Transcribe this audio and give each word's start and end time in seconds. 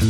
Muy 0.00 0.08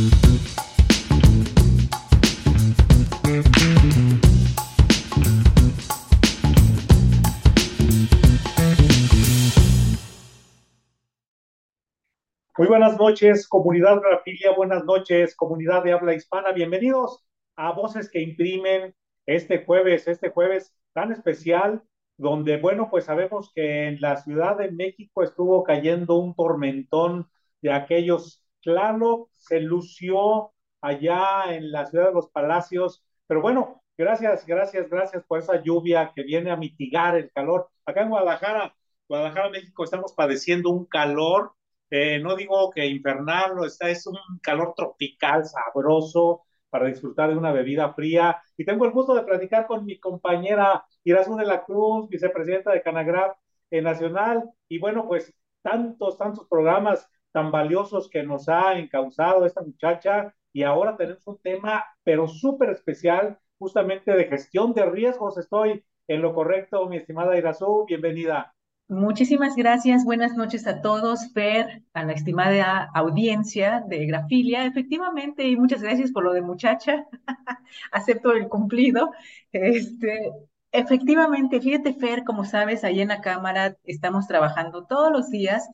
buenas 12.67 12.97
noches, 12.97 13.49
comunidad 13.49 13.99
Grafilia, 13.99 14.51
buenas 14.55 14.85
noches, 14.85 15.35
comunidad 15.35 15.83
de 15.83 15.91
habla 15.91 16.13
hispana, 16.13 16.53
bienvenidos 16.53 17.25
a 17.57 17.73
Voces 17.73 18.09
que 18.09 18.21
Imprimen 18.21 18.95
este 19.25 19.65
jueves, 19.65 20.07
este 20.07 20.29
jueves 20.29 20.73
tan 20.93 21.11
especial, 21.11 21.83
donde, 22.15 22.55
bueno, 22.61 22.87
pues 22.89 23.03
sabemos 23.03 23.51
que 23.53 23.87
en 23.87 23.99
la 23.99 24.15
Ciudad 24.15 24.57
de 24.57 24.71
México 24.71 25.21
estuvo 25.21 25.65
cayendo 25.65 26.15
un 26.15 26.33
tormentón 26.33 27.29
de 27.61 27.73
aquellos, 27.73 28.40
claro, 28.61 29.29
se 29.33 29.59
lució 29.59 30.53
allá 30.81 31.53
en 31.53 31.71
la 31.71 31.85
Ciudad 31.87 32.07
de 32.07 32.13
los 32.13 32.29
Palacios, 32.29 33.03
pero 33.27 33.41
bueno, 33.41 33.83
gracias, 33.97 34.45
gracias, 34.45 34.89
gracias 34.89 35.23
por 35.25 35.39
esa 35.39 35.61
lluvia 35.61 36.11
que 36.15 36.23
viene 36.23 36.51
a 36.51 36.57
mitigar 36.57 37.15
el 37.15 37.31
calor. 37.31 37.69
Acá 37.85 38.01
en 38.03 38.09
Guadalajara, 38.09 38.75
Guadalajara, 39.07 39.49
México, 39.49 39.83
estamos 39.83 40.13
padeciendo 40.13 40.69
un 40.69 40.85
calor 40.85 41.53
eh, 41.91 42.19
no 42.19 42.35
digo 42.37 42.71
que 42.71 42.85
infernal, 42.85 43.65
está, 43.65 43.89
es 43.89 44.07
un 44.07 44.17
calor 44.41 44.73
tropical 44.75 45.43
sabroso 45.45 46.43
para 46.69 46.87
disfrutar 46.87 47.29
de 47.29 47.37
una 47.37 47.51
bebida 47.51 47.93
fría. 47.93 48.41
Y 48.57 48.63
tengo 48.65 48.85
el 48.85 48.91
gusto 48.91 49.13
de 49.13 49.23
platicar 49.23 49.67
con 49.67 49.85
mi 49.85 49.99
compañera 49.99 50.85
Irazú 51.03 51.35
de 51.35 51.45
la 51.45 51.65
Cruz, 51.65 52.07
vicepresidenta 52.09 52.71
de 52.71 52.81
Canagraf 52.81 53.37
Nacional. 53.71 54.49
Y 54.69 54.79
bueno, 54.79 55.05
pues 55.07 55.33
tantos, 55.61 56.17
tantos 56.17 56.47
programas 56.47 57.09
tan 57.31 57.51
valiosos 57.51 58.09
que 58.09 58.23
nos 58.23 58.49
ha 58.49 58.77
encauzado 58.77 59.45
esta 59.45 59.61
muchacha. 59.61 60.33
Y 60.53 60.63
ahora 60.63 60.97
tenemos 60.97 61.25
un 61.27 61.37
tema, 61.39 61.85
pero 62.03 62.27
súper 62.27 62.69
especial, 62.69 63.39
justamente 63.57 64.11
de 64.11 64.25
gestión 64.25 64.73
de 64.73 64.85
riesgos. 64.85 65.37
Estoy 65.37 65.83
en 66.07 66.21
lo 66.21 66.33
correcto, 66.33 66.87
mi 66.87 66.97
estimada 66.97 67.37
Irazú. 67.37 67.85
Bienvenida. 67.87 68.53
Muchísimas 68.89 69.55
gracias. 69.55 70.03
Buenas 70.03 70.35
noches 70.35 70.67
a 70.67 70.81
todos, 70.81 71.31
Fer, 71.31 71.81
a 71.93 72.03
la 72.03 72.11
estimada 72.11 72.89
audiencia 72.93 73.85
de 73.87 74.05
Grafilia. 74.05 74.65
Efectivamente, 74.65 75.47
y 75.47 75.55
muchas 75.55 75.81
gracias 75.81 76.11
por 76.11 76.25
lo 76.25 76.33
de 76.33 76.41
muchacha. 76.41 77.05
Acepto 77.93 78.33
el 78.33 78.49
cumplido. 78.49 79.11
Este, 79.53 80.33
efectivamente, 80.73 81.61
fíjate, 81.61 81.93
Fer, 81.93 82.25
como 82.25 82.43
sabes, 82.43 82.83
ahí 82.83 82.99
en 82.99 83.07
la 83.07 83.21
Cámara 83.21 83.77
estamos 83.85 84.27
trabajando 84.27 84.85
todos 84.85 85.09
los 85.09 85.29
días 85.29 85.69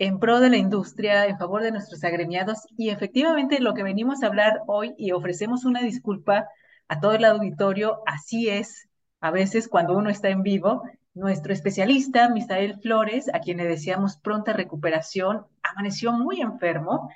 en 0.00 0.18
pro 0.18 0.40
de 0.40 0.48
la 0.48 0.56
industria, 0.56 1.26
en 1.26 1.36
favor 1.36 1.62
de 1.62 1.72
nuestros 1.72 2.02
agremiados 2.04 2.66
y 2.78 2.88
efectivamente 2.88 3.60
lo 3.60 3.74
que 3.74 3.82
venimos 3.82 4.22
a 4.22 4.28
hablar 4.28 4.62
hoy 4.66 4.94
y 4.96 5.12
ofrecemos 5.12 5.66
una 5.66 5.82
disculpa 5.82 6.48
a 6.88 7.00
todo 7.00 7.12
el 7.12 7.24
auditorio, 7.26 8.00
así 8.06 8.48
es, 8.48 8.88
a 9.20 9.30
veces 9.30 9.68
cuando 9.68 9.96
uno 9.96 10.08
está 10.08 10.30
en 10.30 10.42
vivo, 10.42 10.82
nuestro 11.12 11.52
especialista, 11.52 12.30
Misael 12.30 12.80
Flores, 12.80 13.28
a 13.34 13.40
quien 13.40 13.58
le 13.58 13.66
deseamos 13.66 14.16
pronta 14.16 14.54
recuperación, 14.54 15.44
amaneció 15.62 16.12
muy 16.12 16.40
enfermo. 16.40 17.10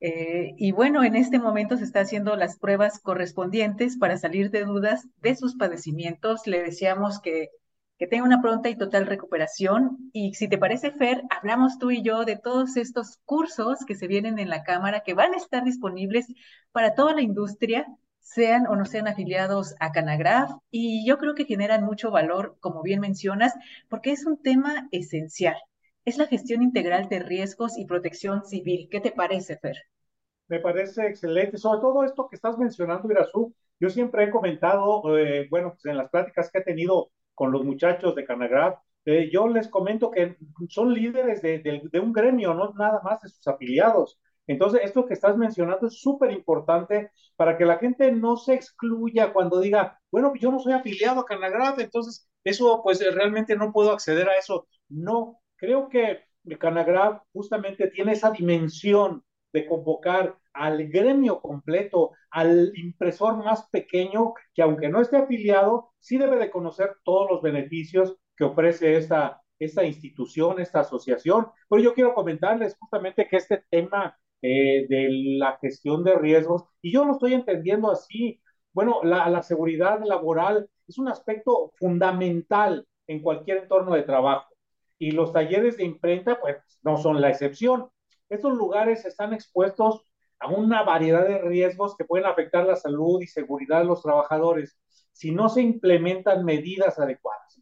Eh, 0.00 0.54
y 0.56 0.72
bueno, 0.72 1.04
en 1.04 1.16
este 1.16 1.38
momento 1.38 1.76
se 1.76 1.84
está 1.84 2.00
haciendo 2.00 2.36
las 2.36 2.58
pruebas 2.58 3.00
correspondientes 3.00 3.98
para 3.98 4.16
salir 4.16 4.50
de 4.50 4.64
dudas 4.64 5.06
de 5.20 5.36
sus 5.36 5.56
padecimientos. 5.56 6.46
Le 6.46 6.62
deseamos 6.62 7.20
que, 7.20 7.50
que 8.04 8.10
tenga 8.10 8.26
una 8.26 8.42
pronta 8.42 8.68
y 8.68 8.76
total 8.76 9.06
recuperación. 9.06 10.10
Y 10.12 10.34
si 10.34 10.46
te 10.46 10.58
parece, 10.58 10.90
Fer, 10.90 11.22
hablamos 11.30 11.78
tú 11.78 11.90
y 11.90 12.02
yo 12.02 12.26
de 12.26 12.36
todos 12.36 12.76
estos 12.76 13.18
cursos 13.24 13.78
que 13.86 13.94
se 13.94 14.06
vienen 14.06 14.38
en 14.38 14.50
la 14.50 14.62
Cámara, 14.62 15.00
que 15.00 15.14
van 15.14 15.32
a 15.32 15.38
estar 15.38 15.64
disponibles 15.64 16.26
para 16.70 16.94
toda 16.94 17.14
la 17.14 17.22
industria 17.22 17.86
sean 18.20 18.66
o 18.66 18.76
no 18.76 18.84
sean 18.84 19.08
afiliados 19.08 19.74
a 19.80 19.92
Canagraf 19.92 20.50
y 20.70 21.06
yo 21.06 21.16
creo 21.16 21.34
que 21.34 21.46
generan 21.46 21.82
mucho 21.82 22.10
valor, 22.10 22.58
como 22.60 22.82
bien 22.82 23.00
mencionas, 23.00 23.54
porque 23.88 24.12
es 24.12 24.26
un 24.26 24.36
tema 24.42 24.86
esencial. 24.90 25.56
Es 26.04 26.18
la 26.18 26.26
gestión 26.26 26.62
integral 26.62 27.08
de 27.08 27.20
riesgos 27.20 27.78
y 27.78 27.86
protección 27.86 28.44
civil. 28.44 28.88
¿Qué 28.90 29.00
te 29.00 29.12
parece, 29.12 29.56
Fer? 29.56 29.76
Me 30.48 30.60
parece 30.60 31.06
excelente. 31.06 31.56
Sobre 31.56 31.80
todo 31.80 32.04
esto 32.04 32.28
que 32.28 32.36
estás 32.36 32.58
mencionando, 32.58 33.10
Irazú, 33.10 33.54
yo 33.80 33.88
siempre 33.88 34.24
he 34.24 34.30
comentado, 34.30 35.16
eh, 35.16 35.46
bueno, 35.48 35.70
pues 35.70 35.86
en 35.86 35.96
las 35.96 36.10
pláticas 36.10 36.50
que 36.50 36.58
he 36.58 36.64
tenido 36.64 37.08
con 37.34 37.52
los 37.52 37.64
muchachos 37.64 38.14
de 38.14 38.24
Canagraf, 38.24 38.78
eh, 39.04 39.30
yo 39.32 39.48
les 39.48 39.68
comento 39.68 40.10
que 40.10 40.36
son 40.68 40.94
líderes 40.94 41.42
de, 41.42 42.00
un 42.00 42.12
gremio, 42.12 42.54
no 42.54 42.72
nada 42.74 43.00
más 43.02 43.20
de 43.22 43.28
sus 43.28 43.46
afiliados. 43.46 44.18
Entonces, 44.46 44.80
esto 44.84 45.06
que 45.06 45.14
estás 45.14 45.36
mencionando 45.36 45.86
es 45.86 46.00
súper 46.00 46.30
importante 46.32 47.10
para 47.36 47.56
que 47.56 47.64
la 47.64 47.78
gente 47.78 48.12
no 48.12 48.36
se 48.36 48.54
excluya 48.54 49.32
cuando 49.32 49.60
diga, 49.60 50.00
bueno, 50.10 50.32
yo 50.38 50.50
no 50.50 50.58
soy 50.58 50.72
afiliado 50.72 51.20
a 51.20 51.26
Canagraf, 51.26 51.78
entonces 51.78 52.28
eso 52.44 52.80
pues 52.82 53.00
realmente 53.14 53.56
no 53.56 53.72
puedo 53.72 53.90
acceder 53.92 54.28
a 54.28 54.36
eso. 54.36 54.66
No, 54.88 55.40
creo 55.56 55.88
que 55.88 56.24
Canagraf 56.58 57.22
justamente 57.32 57.88
tiene 57.88 58.12
esa 58.12 58.30
dimensión 58.30 59.24
de 59.52 59.66
convocar 59.66 60.36
al 60.54 60.88
gremio 60.88 61.40
completo, 61.40 62.12
al 62.30 62.72
impresor 62.76 63.36
más 63.44 63.68
pequeño, 63.70 64.34
que 64.54 64.62
aunque 64.62 64.88
no 64.88 65.00
esté 65.00 65.16
afiliado, 65.16 65.92
sí 65.98 66.16
debe 66.18 66.36
de 66.36 66.50
conocer 66.50 66.96
todos 67.04 67.30
los 67.30 67.42
beneficios 67.42 68.16
que 68.36 68.44
ofrece 68.44 68.96
esta, 68.96 69.42
esta 69.58 69.84
institución, 69.84 70.60
esta 70.60 70.80
asociación. 70.80 71.48
Pero 71.68 71.82
yo 71.82 71.94
quiero 71.94 72.14
comentarles 72.14 72.76
justamente 72.78 73.26
que 73.28 73.36
este 73.36 73.64
tema 73.70 74.16
eh, 74.42 74.86
de 74.88 75.08
la 75.38 75.58
gestión 75.60 76.04
de 76.04 76.14
riesgos, 76.16 76.64
y 76.80 76.92
yo 76.92 77.04
lo 77.04 77.12
estoy 77.12 77.34
entendiendo 77.34 77.90
así. 77.90 78.40
Bueno, 78.72 79.00
la, 79.02 79.28
la 79.28 79.42
seguridad 79.42 80.00
laboral 80.04 80.68
es 80.86 80.98
un 80.98 81.08
aspecto 81.08 81.72
fundamental 81.78 82.86
en 83.06 83.22
cualquier 83.22 83.58
entorno 83.58 83.94
de 83.94 84.02
trabajo, 84.02 84.54
y 84.98 85.10
los 85.10 85.32
talleres 85.32 85.76
de 85.76 85.84
imprenta, 85.84 86.40
pues, 86.40 86.56
no 86.82 86.96
son 86.96 87.20
la 87.20 87.28
excepción. 87.30 87.88
Estos 88.28 88.54
lugares 88.54 89.04
están 89.04 89.32
expuestos 89.32 90.02
a 90.44 90.50
una 90.50 90.82
variedad 90.82 91.26
de 91.26 91.38
riesgos 91.38 91.96
que 91.96 92.04
pueden 92.04 92.26
afectar 92.26 92.66
la 92.66 92.76
salud 92.76 93.20
y 93.22 93.26
seguridad 93.26 93.78
de 93.80 93.86
los 93.86 94.02
trabajadores 94.02 94.76
si 95.12 95.30
no 95.30 95.48
se 95.48 95.62
implementan 95.62 96.44
medidas 96.44 96.98
adecuadas. 96.98 97.60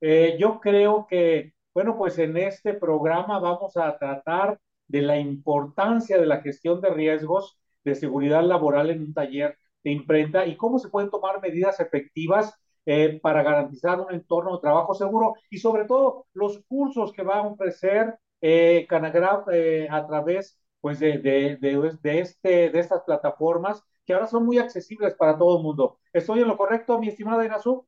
Eh, 0.00 0.36
yo 0.38 0.60
creo 0.60 1.06
que, 1.08 1.52
bueno, 1.74 1.96
pues 1.98 2.18
en 2.18 2.36
este 2.36 2.74
programa 2.74 3.38
vamos 3.40 3.76
a 3.76 3.98
tratar 3.98 4.58
de 4.86 5.02
la 5.02 5.18
importancia 5.18 6.18
de 6.18 6.26
la 6.26 6.40
gestión 6.40 6.80
de 6.80 6.90
riesgos 6.90 7.58
de 7.84 7.94
seguridad 7.94 8.42
laboral 8.42 8.90
en 8.90 9.02
un 9.02 9.14
taller 9.14 9.58
de 9.82 9.90
imprenta 9.92 10.46
y 10.46 10.56
cómo 10.56 10.78
se 10.78 10.88
pueden 10.88 11.10
tomar 11.10 11.40
medidas 11.42 11.80
efectivas 11.80 12.54
eh, 12.86 13.18
para 13.22 13.42
garantizar 13.42 14.00
un 14.00 14.12
entorno 14.12 14.56
de 14.56 14.62
trabajo 14.62 14.94
seguro 14.94 15.34
y 15.50 15.58
sobre 15.58 15.84
todo 15.84 16.26
los 16.32 16.62
cursos 16.68 17.12
que 17.12 17.22
va 17.22 17.36
a 17.36 17.46
ofrecer 17.46 18.14
eh, 18.40 18.86
Canagraf 18.88 19.48
eh, 19.52 19.88
a 19.90 20.06
través 20.06 20.58
pues, 20.84 21.00
de, 21.00 21.16
de, 21.16 21.56
de, 22.02 22.20
este, 22.20 22.68
de 22.68 22.78
estas 22.78 23.04
plataformas 23.04 23.82
que 24.04 24.12
ahora 24.12 24.26
son 24.26 24.44
muy 24.44 24.58
accesibles 24.58 25.14
para 25.14 25.38
todo 25.38 25.56
el 25.56 25.62
mundo. 25.62 25.98
¿Estoy 26.12 26.42
en 26.42 26.48
lo 26.48 26.58
correcto, 26.58 26.98
mi 26.98 27.08
estimada 27.08 27.42
Inazú? 27.42 27.86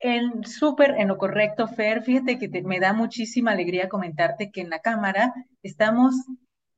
En 0.00 0.42
súper 0.42 0.92
en 0.92 1.08
lo 1.08 1.18
correcto, 1.18 1.68
Fer. 1.68 2.02
Fíjate 2.02 2.38
que 2.38 2.62
me 2.62 2.80
da 2.80 2.94
muchísima 2.94 3.50
alegría 3.50 3.90
comentarte 3.90 4.50
que 4.50 4.62
en 4.62 4.70
la 4.70 4.78
Cámara 4.78 5.34
estamos 5.62 6.14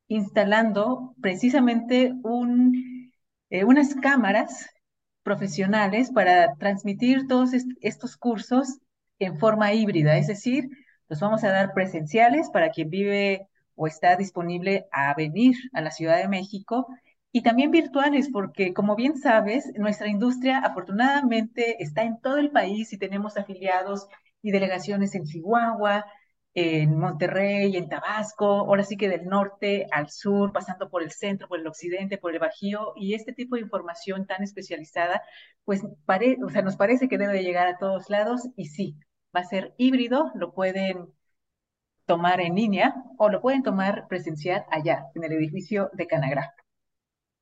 instalando 0.09 1.15
precisamente 1.23 2.13
un, 2.25 3.13
eh, 3.51 3.63
unas 3.63 3.95
cámaras 3.95 4.69
profesionales 5.23 6.11
para 6.11 6.57
transmitir 6.57 7.29
todos 7.29 7.51
estos 7.81 8.17
cursos 8.17 8.81
en 9.21 9.39
forma 9.39 9.73
híbrida, 9.75 10.17
es 10.17 10.27
decir, 10.27 10.69
los 11.09 11.21
vamos 11.21 11.45
a 11.45 11.53
dar 11.53 11.73
presenciales 11.73 12.51
para 12.51 12.71
quien 12.71 12.91
vive 12.91 13.47
o 13.81 13.87
está 13.87 14.15
disponible 14.17 14.87
a 14.93 15.15
venir 15.15 15.57
a 15.73 15.81
la 15.81 15.91
Ciudad 15.91 16.19
de 16.19 16.29
México 16.29 16.87
y 17.33 17.43
también 17.43 17.71
virtuales, 17.71 18.29
porque 18.31 18.75
como 18.75 18.95
bien 18.95 19.17
sabes, 19.17 19.73
nuestra 19.77 20.09
industria 20.09 20.59
afortunadamente 20.59 21.83
está 21.83 22.03
en 22.03 22.21
todo 22.21 22.37
el 22.37 22.51
país 22.51 22.93
y 22.93 22.99
tenemos 22.99 23.39
afiliados 23.39 24.07
y 24.43 24.51
delegaciones 24.51 25.15
en 25.15 25.25
Chihuahua, 25.25 26.05
en 26.53 26.99
Monterrey, 26.99 27.75
en 27.77 27.89
Tabasco, 27.89 28.45
ahora 28.45 28.83
sí 28.83 28.99
que 28.99 29.09
del 29.09 29.25
norte 29.25 29.87
al 29.93 30.11
sur, 30.11 30.53
pasando 30.53 30.91
por 30.91 31.03
el 31.03 31.11
centro, 31.13 31.49
por 31.49 31.61
el 31.61 31.67
occidente, 31.67 32.19
por 32.19 32.35
el 32.35 32.39
Bajío, 32.39 32.93
y 32.97 33.15
este 33.15 33.33
tipo 33.33 33.55
de 33.57 33.63
información 33.63 34.27
tan 34.27 34.43
especializada, 34.43 35.23
pues 35.65 35.83
o 35.85 36.51
sea, 36.51 36.63
nos 36.63 36.77
parece 36.77 37.09
que 37.09 37.17
debe 37.17 37.43
llegar 37.43 37.67
a 37.67 37.79
todos 37.79 38.11
lados 38.11 38.43
y 38.57 38.67
sí, 38.67 38.97
va 39.35 39.41
a 39.41 39.45
ser 39.45 39.75
híbrido, 39.79 40.33
lo 40.35 40.53
pueden 40.53 41.09
tomar 42.11 42.41
en 42.41 42.57
línea 42.57 42.93
o 43.19 43.29
lo 43.29 43.41
pueden 43.41 43.63
tomar 43.63 44.09
presencial 44.09 44.65
allá, 44.69 45.07
en 45.15 45.23
el 45.23 45.33
edificio 45.35 45.91
de 45.93 46.09
Canagra. 46.09 46.53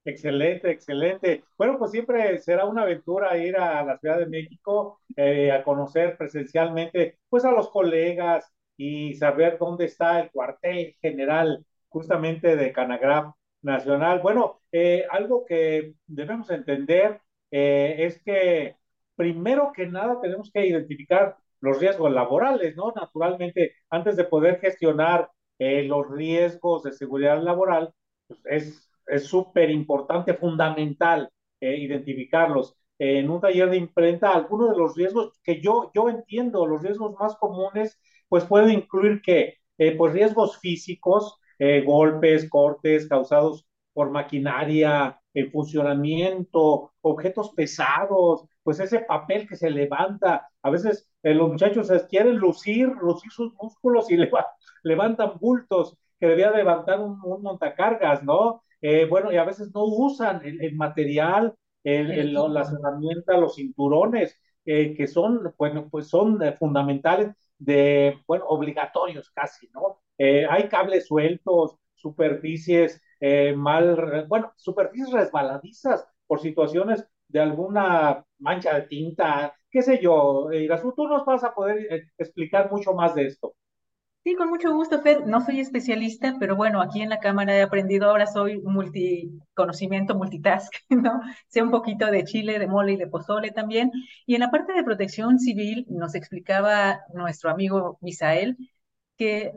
Excelente, 0.04 0.70
excelente. 0.70 1.42
Bueno, 1.56 1.78
pues 1.78 1.90
siempre 1.90 2.36
será 2.36 2.66
una 2.66 2.82
aventura 2.82 3.38
ir 3.38 3.56
a 3.56 3.82
la 3.82 3.96
Ciudad 3.96 4.18
de 4.18 4.26
México 4.26 5.00
eh, 5.16 5.50
a 5.52 5.64
conocer 5.64 6.18
presencialmente 6.18 7.18
pues 7.30 7.46
a 7.46 7.50
los 7.50 7.70
colegas 7.70 8.52
y 8.76 9.14
saber 9.14 9.56
dónde 9.58 9.86
está 9.86 10.20
el 10.20 10.30
cuartel 10.30 10.94
general 11.00 11.64
justamente 11.88 12.54
de 12.54 12.70
Canagraf 12.70 13.34
nacional. 13.62 14.20
Bueno, 14.20 14.60
eh, 14.70 15.06
algo 15.10 15.46
que 15.46 15.94
debemos 16.06 16.50
entender 16.50 17.22
eh, 17.50 17.96
es 18.00 18.22
que 18.22 18.76
primero 19.16 19.72
que 19.74 19.86
nada 19.86 20.20
tenemos 20.20 20.50
que 20.52 20.66
identificar 20.66 21.38
los 21.60 21.78
riesgos 21.80 22.12
laborales, 22.12 22.76
¿no? 22.76 22.92
Naturalmente, 22.94 23.74
antes 23.90 24.16
de 24.16 24.24
poder 24.24 24.60
gestionar 24.60 25.30
eh, 25.58 25.82
los 25.84 26.08
riesgos 26.10 26.82
de 26.84 26.92
seguridad 26.92 27.42
laboral, 27.42 27.92
pues 28.26 28.88
es 29.06 29.26
súper 29.26 29.70
importante, 29.70 30.34
fundamental 30.34 31.30
identificarlos. 31.60 32.74
en 33.00 33.30
un 33.30 33.40
taller 33.40 33.70
de 33.70 33.76
imprenta, 33.76 34.30
algunos 34.34 34.70
de 34.70 34.76
los 34.76 34.96
riesgos 34.96 35.32
que 35.42 35.60
yo, 35.60 35.90
yo 35.94 36.08
entiendo, 36.08 36.66
los 36.66 36.82
riesgos 36.82 37.14
más 37.18 37.36
comunes, 37.36 37.98
pues 38.28 38.44
pueden 38.44 38.70
incluir 38.70 39.22
que, 39.22 39.58
pues 39.96 40.12
riesgos 40.12 40.58
físicos, 40.58 41.38
eh, 41.58 41.82
golpes, 41.84 42.48
cortes 42.48 43.08
causados 43.08 43.66
por 43.92 44.10
maquinaria 44.10 45.20
en 45.34 45.50
funcionamiento, 45.50 46.92
objetos 47.00 47.52
pesados, 47.54 48.44
pues 48.62 48.80
ese 48.80 49.00
papel 49.00 49.48
que 49.48 49.56
se 49.56 49.70
levanta. 49.70 50.48
A 50.62 50.70
veces 50.70 51.08
eh, 51.22 51.34
los 51.34 51.48
muchachos 51.48 51.90
quieren 52.08 52.36
lucir, 52.36 52.88
lucir 53.00 53.30
sus 53.30 53.52
músculos 53.54 54.10
y 54.10 54.16
levantan 54.82 55.38
bultos 55.40 55.96
que 56.18 56.26
debía 56.26 56.50
levantar 56.50 57.00
un, 57.00 57.18
montacargas, 57.42 58.22
¿no? 58.24 58.62
Eh, 58.80 59.06
bueno, 59.08 59.32
y 59.32 59.36
a 59.36 59.44
veces 59.44 59.70
no 59.74 59.84
usan 59.84 60.40
el, 60.44 60.74
material, 60.74 61.54
el, 61.84 62.34
las 62.34 62.72
herramientas, 62.72 63.38
los 63.38 63.54
cinturones, 63.54 64.40
que 64.64 65.06
son, 65.06 65.54
bueno, 65.56 65.88
pues 65.90 66.08
son 66.08 66.38
fundamentales 66.58 67.34
de, 67.58 68.18
bueno, 68.26 68.44
obligatorios 68.46 69.30
casi, 69.30 69.68
¿no? 69.72 70.00
Eh, 70.18 70.46
hay 70.48 70.68
cables 70.68 71.06
sueltos, 71.06 71.76
superficies 71.94 73.00
eh, 73.20 73.54
mal, 73.54 74.26
bueno, 74.28 74.52
superficies 74.56 75.12
resbaladizas 75.12 76.06
por 76.26 76.40
situaciones 76.40 77.06
de 77.28 77.40
alguna 77.40 78.24
mancha 78.38 78.74
de 78.74 78.82
tinta, 78.82 79.54
qué 79.70 79.82
sé 79.82 80.00
yo. 80.02 80.52
Irasú, 80.52 80.92
tú 80.96 81.06
nos 81.06 81.24
vas 81.24 81.44
a 81.44 81.54
poder 81.54 81.78
eh, 81.92 82.08
explicar 82.18 82.70
mucho 82.70 82.94
más 82.94 83.14
de 83.14 83.26
esto. 83.26 83.54
Sí, 84.24 84.34
con 84.34 84.50
mucho 84.50 84.74
gusto, 84.74 85.00
Fer. 85.00 85.26
No 85.26 85.40
soy 85.40 85.60
especialista, 85.60 86.36
pero 86.38 86.54
bueno, 86.54 86.82
aquí 86.82 87.00
en 87.00 87.08
la 87.08 87.18
cámara 87.18 87.56
he 87.56 87.62
aprendido, 87.62 88.10
ahora 88.10 88.26
soy 88.26 88.60
multi 88.60 89.30
conocimiento, 89.54 90.14
multitask, 90.14 90.72
¿no? 90.90 91.20
Sé 91.48 91.62
un 91.62 91.70
poquito 91.70 92.06
de 92.10 92.24
chile, 92.24 92.58
de 92.58 92.66
mole 92.66 92.92
y 92.92 92.96
de 92.96 93.06
pozole 93.06 93.50
también. 93.52 93.90
Y 94.26 94.34
en 94.34 94.40
la 94.40 94.50
parte 94.50 94.74
de 94.74 94.84
protección 94.84 95.38
civil 95.38 95.86
nos 95.88 96.14
explicaba 96.14 97.00
nuestro 97.14 97.50
amigo 97.50 97.98
Misael 98.02 98.56
que 99.16 99.52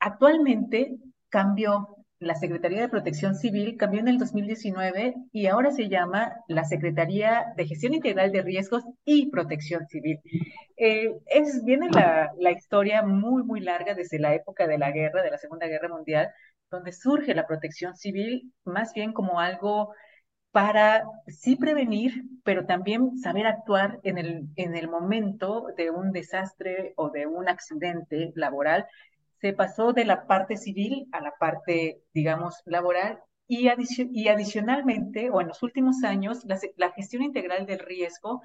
actualmente 0.00 0.96
cambió 1.28 1.95
la 2.18 2.34
Secretaría 2.34 2.80
de 2.80 2.88
Protección 2.88 3.34
Civil, 3.34 3.76
cambió 3.76 4.00
en 4.00 4.08
el 4.08 4.18
2019 4.18 5.14
y 5.32 5.46
ahora 5.46 5.70
se 5.70 5.88
llama 5.88 6.32
la 6.48 6.64
Secretaría 6.64 7.46
de 7.56 7.66
Gestión 7.66 7.94
Integral 7.94 8.32
de 8.32 8.42
Riesgos 8.42 8.84
y 9.04 9.30
Protección 9.30 9.86
Civil. 9.86 10.20
Eh, 10.76 11.12
es, 11.26 11.62
viene 11.64 11.88
la, 11.90 12.50
historia 12.50 13.02
muy, 13.02 13.42
muy 13.42 13.60
larga 13.60 13.94
desde 13.94 14.18
la 14.18 14.34
época 14.34 14.66
de 14.66 14.78
la 14.78 14.92
guerra, 14.92 15.22
de 15.22 15.30
la 15.30 15.38
Segunda 15.38 15.66
Guerra 15.66 15.88
Mundial, 15.88 16.30
donde 16.70 16.92
surge 16.92 17.34
la 17.34 17.46
protección 17.46 17.96
civil 17.96 18.52
más 18.64 18.92
bien 18.94 19.12
como 19.12 19.38
algo 19.38 19.92
para 20.50 21.04
sí 21.28 21.54
prevenir, 21.56 22.24
pero 22.42 22.64
también 22.64 23.18
saber 23.18 23.46
actuar 23.46 24.00
en 24.04 24.16
el, 24.16 24.48
en 24.56 24.74
el 24.74 24.88
momento 24.88 25.66
de 25.76 25.90
un 25.90 26.12
desastre 26.12 26.94
o 26.96 27.10
de 27.10 27.26
un 27.26 27.46
accidente 27.48 28.32
laboral 28.34 28.86
se 29.40 29.52
pasó 29.52 29.92
de 29.92 30.04
la 30.04 30.26
parte 30.26 30.56
civil 30.56 31.08
a 31.12 31.20
la 31.20 31.32
parte, 31.38 32.02
digamos, 32.14 32.62
laboral 32.64 33.20
y, 33.48 33.68
adicionalmente, 33.68 35.30
o 35.30 35.40
en 35.40 35.48
los 35.48 35.62
últimos 35.62 36.02
años, 36.04 36.44
la, 36.76 36.90
gestión 36.92 37.22
integral 37.22 37.66
del 37.66 37.78
riesgo, 37.78 38.42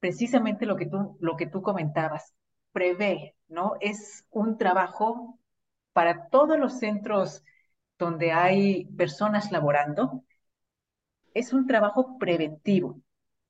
precisamente 0.00 0.66
lo 0.66 0.76
que 0.76 0.86
tú, 0.86 1.16
lo 1.20 1.36
que 1.36 1.46
tú 1.46 1.62
comentabas, 1.62 2.34
prevé, 2.72 3.36
¿no? 3.48 3.74
Es 3.80 4.24
un 4.30 4.58
trabajo 4.58 5.38
para 5.92 6.28
todos 6.28 6.58
los 6.58 6.78
centros 6.78 7.44
donde 7.98 8.32
hay 8.32 8.86
personas 8.96 9.52
laborando, 9.52 10.24
es 11.34 11.52
un 11.52 11.66
trabajo 11.66 12.18
preventivo 12.18 13.00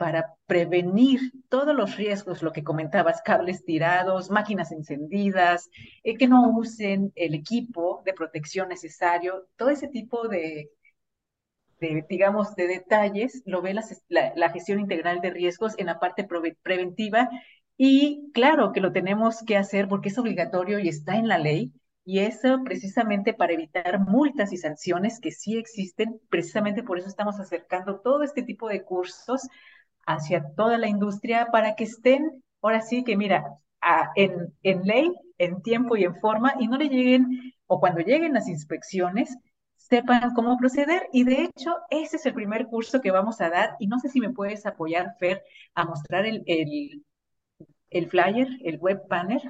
para 0.03 0.35
prevenir 0.47 1.21
todos 1.49 1.77
los 1.77 1.97
riesgos, 1.97 2.43
lo 2.43 2.51
que 2.51 2.65
comentabas, 2.65 3.23
cables 3.23 3.65
tirados, 3.65 4.33
máquinas 4.33 4.73
encendidas, 4.73 5.71
eh, 6.03 6.17
que 6.17 6.27
no 6.27 6.51
usen 6.59 7.13
el 7.15 7.35
equipo 7.37 8.03
de 8.05 8.13
protección 8.13 8.69
necesario, 8.69 9.47
todo 9.55 9.69
ese 9.71 9.87
tipo 9.87 10.27
de, 10.27 10.71
digamos, 12.09 12.57
de 12.57 12.67
detalles, 12.67 13.45
lo 13.47 13.63
ve 13.63 13.75
la, 14.09 14.51
gestión 14.51 14.81
integral 14.81 15.21
de 15.21 15.31
riesgos 15.31 15.79
en 15.79 15.87
la 15.87 16.01
parte 16.01 16.27
preventiva 16.65 17.31
y 17.77 18.33
claro 18.35 18.73
que 18.73 18.81
lo 18.81 18.91
tenemos 18.91 19.45
que 19.47 19.57
hacer 19.57 19.87
porque 19.87 20.09
es 20.09 20.19
obligatorio 20.19 20.81
y 20.81 20.89
está 20.89 21.15
en 21.15 21.29
la 21.29 21.39
ley. 21.39 21.73
Y 22.05 22.19
eso 22.19 22.61
precisamente 22.65 23.35
para 23.35 23.53
evitar 23.53 24.01
multas 24.01 24.53
y 24.53 24.57
sanciones 24.57 25.21
que 25.21 25.31
sí 25.31 25.57
existen, 25.57 26.21
precisamente 26.29 26.83
por 26.83 26.99
eso 26.99 27.07
estamos 27.07 27.39
acercando 27.39 28.01
todo 28.01 28.25
este 28.25 28.43
tipo 28.43 28.69
de 28.69 28.83
cursos 28.83 29.49
hacia 30.07 30.45
toda 30.57 30.79
la 30.79 30.89
industria 30.89 31.49
para 31.53 31.75
que 31.75 31.85
estén, 31.85 32.43
ahora 32.61 32.81
sí 32.83 33.05
que 33.05 33.17
mira, 33.17 33.45
en, 34.17 34.55
en 34.63 34.83
ley, 34.83 35.13
en 35.39 35.63
tiempo 35.63 35.97
y 35.97 36.05
en 36.05 36.17
forma, 36.17 36.55
y 36.59 36.69
no 36.69 36.77
le 36.77 36.89
lleguen, 36.89 37.55
o 37.67 37.81
cuando 37.81 38.01
lleguen 38.01 38.35
las 38.35 38.49
inspecciones, 38.49 39.37
sepan 39.77 40.35
cómo 40.35 40.57
proceder. 40.57 41.09
Y 41.13 41.25
de 41.25 41.45
hecho, 41.45 41.77
ese 41.91 42.17
es 42.17 42.27
el 42.27 42.35
primer 42.35 42.67
curso 42.67 43.01
que 43.01 43.11
vamos 43.11 43.41
a 43.41 43.51
dar. 43.51 43.77
Y 43.79 43.87
no 43.87 43.99
sé 43.99 44.09
si 44.09 44.21
me 44.21 44.31
puedes 44.31 44.65
apoyar, 44.67 45.17
Fer, 45.19 45.43
a 45.75 45.85
mostrar 45.85 46.27
el, 46.27 46.43
el, 46.47 47.05
el 47.91 48.09
flyer, 48.09 48.49
el 48.65 48.79
web 48.79 49.03
banner. 49.09 49.43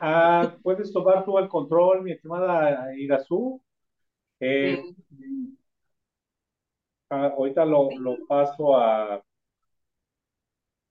Ah, 0.00 0.54
puedes 0.62 0.92
tomar 0.92 1.24
tú 1.24 1.38
el 1.38 1.48
control, 1.48 2.02
mi 2.02 2.12
estimada 2.12 2.94
Irazú. 2.96 3.60
Eh, 4.38 4.80
Ah, 7.10 7.32
ahorita 7.36 7.64
lo, 7.64 7.88
lo 7.98 8.16
paso 8.26 8.76
a... 8.76 9.22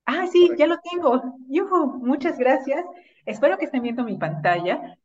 Ah, 0.06 0.26
sí, 0.26 0.50
ya 0.56 0.66
lo 0.66 0.78
tengo. 0.78 1.22
Yuhu, 1.48 1.98
muchas 1.98 2.38
gracias. 2.38 2.84
Espero 3.24 3.58
que 3.58 3.66
estén 3.66 3.82
viendo 3.82 4.04
mi 4.04 4.16
pantalla, 4.16 4.96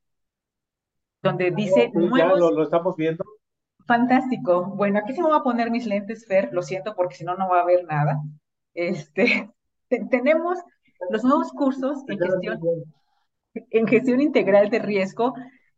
donde 1.22 1.52
dice 1.52 1.92
Ya 2.18 2.28
lo, 2.28 2.52
lo, 2.52 2.64
estamos 2.64 2.96
viendo. 2.96 3.24
Fantástico. 3.86 4.66
Bueno, 4.66 5.00
aquí 5.00 5.14
se 5.14 5.22
me 5.22 5.30
va 5.30 5.38
a 5.38 5.44
poner 5.44 5.70
mis 5.70 5.86
lentes, 5.86 6.26
Fer, 6.26 6.50
lo 6.54 6.62
siento, 6.62 6.96
porque 6.96 7.16
si 7.16 7.26
no, 7.26 7.36
no 7.36 7.50
va 7.50 7.60
a 7.60 7.64
haber 7.64 7.84
nada. 7.84 8.22
Este, 8.74 9.52
tenemos 10.10 10.58
los 11.10 11.24
nuevos 11.24 11.52
cursos 11.52 12.04
en 12.08 12.18
gestión, 12.18 12.60
en 13.54 13.88
gestión 13.88 14.22
integral 14.22 14.70
de 14.70 14.80
riesgo, 14.80 15.34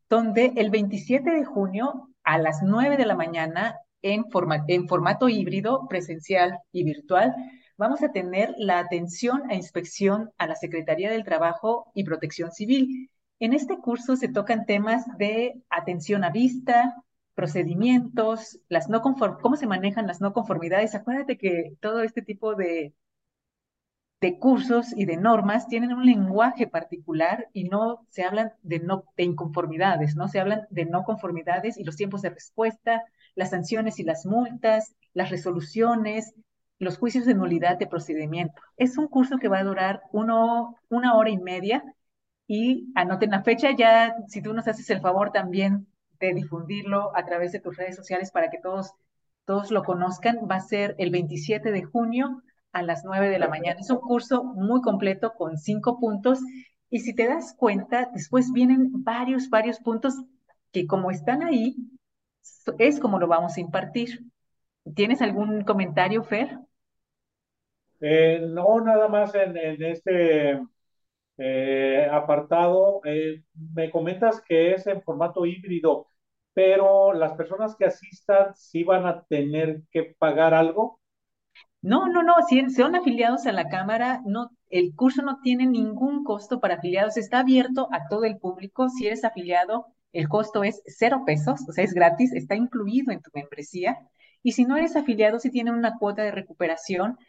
donde 0.08 0.54
el 0.56 0.70
27 0.70 1.32
de 1.32 1.46
junio 1.46 2.10
a 2.24 2.38
las 2.38 2.62
9 2.62 2.96
de 2.96 3.06
la 3.06 3.16
mañana 3.16 3.80
en, 4.06 4.26
en 4.68 4.88
formato 4.88 5.28
híbrido, 5.28 5.88
presencial 5.88 6.60
y 6.72 6.84
virtual, 6.84 7.34
vamos 7.76 8.04
a 8.04 8.12
tener 8.12 8.54
la 8.58 8.78
atención 8.78 9.50
a 9.50 9.56
inspección 9.56 10.30
a 10.38 10.46
la 10.46 10.56
Secretaría 10.56 11.10
del 11.10 11.24
Trabajo 11.24 11.92
y 11.96 12.04
Protección 12.04 12.52
Civil. 12.52 13.10
En 13.40 13.54
este 13.54 13.78
curso 13.80 14.16
se 14.16 14.28
tocan 14.28 14.68
temas 14.68 15.06
de 15.18 15.56
atención 15.70 16.24
a 16.24 16.30
vista, 16.30 16.96
procedimientos, 17.34 18.60
las 18.70 18.90
no 18.90 19.02
cómo 19.02 19.56
se 19.58 19.68
manejan 19.68 20.08
las 20.08 20.22
no 20.22 20.34
conformidades. 20.34 20.94
Acuérdate 20.94 21.38
que 21.38 21.74
todo 21.82 22.02
este 22.02 22.22
tipo 22.22 22.54
de, 22.54 22.94
de 24.26 24.40
cursos 24.40 24.92
y 24.98 25.06
de 25.06 25.18
normas 25.18 25.68
tienen 25.68 25.94
un 25.94 26.04
lenguaje 26.04 26.66
particular 26.66 27.48
y 27.54 27.66
no 27.66 28.08
se 28.10 28.24
hablan 28.24 28.54
de, 28.64 28.80
no, 28.80 29.04
de 29.16 29.24
inconformidades, 29.24 30.16
no 30.16 30.28
se 30.28 30.40
hablan 30.40 30.66
de 30.72 30.86
no 30.86 31.04
conformidades 31.04 31.78
y 31.78 31.84
los 31.84 31.96
tiempos 31.96 32.24
de 32.24 32.32
respuesta, 32.32 33.04
las 33.36 33.52
sanciones 33.52 34.00
y 34.00 34.04
las 34.04 34.26
multas, 34.26 34.96
las 35.14 35.30
resoluciones, 35.30 36.34
los 36.80 36.98
juicios 36.98 37.26
de 37.28 37.36
nulidad 37.36 37.78
de 37.78 37.86
procedimiento. 37.86 38.60
Es 38.78 38.98
un 38.98 39.08
curso 39.10 39.38
que 39.38 39.48
va 39.48 39.60
a 39.60 39.64
durar 39.64 40.02
uno, 40.12 40.76
una 40.90 41.14
hora 41.14 41.30
y 41.30 41.38
media 41.38 41.84
y 42.48 42.92
anoten 42.96 43.30
la 43.30 43.44
fecha 43.44 43.76
ya, 43.78 44.16
si 44.28 44.42
tú 44.42 44.56
nos 44.56 44.68
haces 44.68 44.90
el 44.90 45.02
favor 45.02 45.32
también 45.32 45.86
de 46.20 46.34
difundirlo 46.34 47.16
a 47.16 47.26
través 47.26 47.52
de 47.52 47.60
tus 47.60 47.78
redes 47.78 47.96
sociales 47.96 48.32
para 48.32 48.50
que 48.50 48.58
todos, 48.58 48.92
todos 49.46 49.70
lo 49.70 49.84
conozcan, 49.84 50.48
va 50.50 50.56
a 50.56 50.62
ser 50.62 50.96
el 50.98 51.12
27 51.12 51.72
de 51.72 51.84
junio 51.84 52.42
a 52.76 52.82
las 52.84 53.06
9 53.06 53.30
de 53.30 53.40
la 53.40 53.48
mañana. 53.48 53.80
Es 53.80 53.90
un 53.90 54.00
curso 54.00 54.44
muy 54.44 54.82
completo 54.82 55.34
con 55.34 55.58
cinco 55.58 55.98
puntos 55.98 56.40
y 56.90 57.00
si 57.00 57.16
te 57.16 57.26
das 57.26 57.56
cuenta, 57.58 58.10
después 58.14 58.52
vienen 58.52 58.92
varios, 59.04 59.50
varios 59.50 59.80
puntos 59.80 60.14
que 60.74 60.86
como 60.86 61.10
están 61.10 61.42
ahí, 61.42 61.78
es 62.78 63.00
como 63.00 63.18
lo 63.18 63.28
vamos 63.28 63.56
a 63.56 63.62
impartir. 63.62 64.26
¿Tienes 64.94 65.22
algún 65.22 65.64
comentario, 65.64 66.22
Fer? 66.24 66.60
Eh, 68.02 68.46
no, 68.46 68.82
nada 68.82 69.08
más 69.08 69.34
en, 69.36 69.56
este 69.82 70.62
eh, 71.38 72.08
apartado. 72.12 73.00
Eh, 73.06 73.42
me 73.74 73.90
comentas 73.90 74.42
que 74.42 74.74
es 74.74 74.86
en 74.88 75.02
formato 75.02 75.46
híbrido. 75.46 76.08
pero 76.54 77.14
las 77.14 77.34
personas 77.34 77.76
que 77.76 77.86
asistan 77.86 78.54
sí 78.56 78.84
van 78.84 79.06
a 79.06 79.24
tener 79.24 79.82
que 79.92 80.16
pagar 80.20 80.54
algo. 80.54 81.00
No, 81.86 82.08
no, 82.08 82.24
no, 82.24 82.34
si 82.50 82.68
son 82.72 82.96
afiliados 82.96 83.46
a 83.46 83.52
la 83.52 83.70
Cámara, 83.70 84.22
no, 84.26 84.50
el 84.70 84.96
curso 84.96 85.22
no 85.22 85.40
tiene 85.44 85.68
ningún 85.68 86.24
costo 86.24 86.60
para 86.60 86.76
afiliados, 86.76 87.16
está 87.16 87.42
abierto 87.42 87.90
a 87.92 88.08
todo 88.10 88.24
el 88.24 88.40
público. 88.40 88.90
Si 88.90 89.06
eres 89.06 89.24
afiliado, 89.24 89.86
el 90.12 90.28
costo 90.28 90.64
es 90.64 90.82
cero 90.88 91.22
pesos, 91.28 91.62
o 91.70 91.72
sea, 91.72 91.84
es 91.84 91.94
gratis, 91.94 92.34
está 92.34 92.56
incluido 92.56 93.12
en 93.12 93.22
tu 93.22 93.30
membresía. 93.36 94.00
Y 94.42 94.54
si 94.54 94.66
no 94.66 94.78
eres 94.78 94.96
afiliado, 94.96 95.38
sí 95.40 95.52
tiene 95.52 95.72
una 95.72 96.00
cuota 96.00 96.24
de 96.24 96.32
recuperación, 96.32 97.20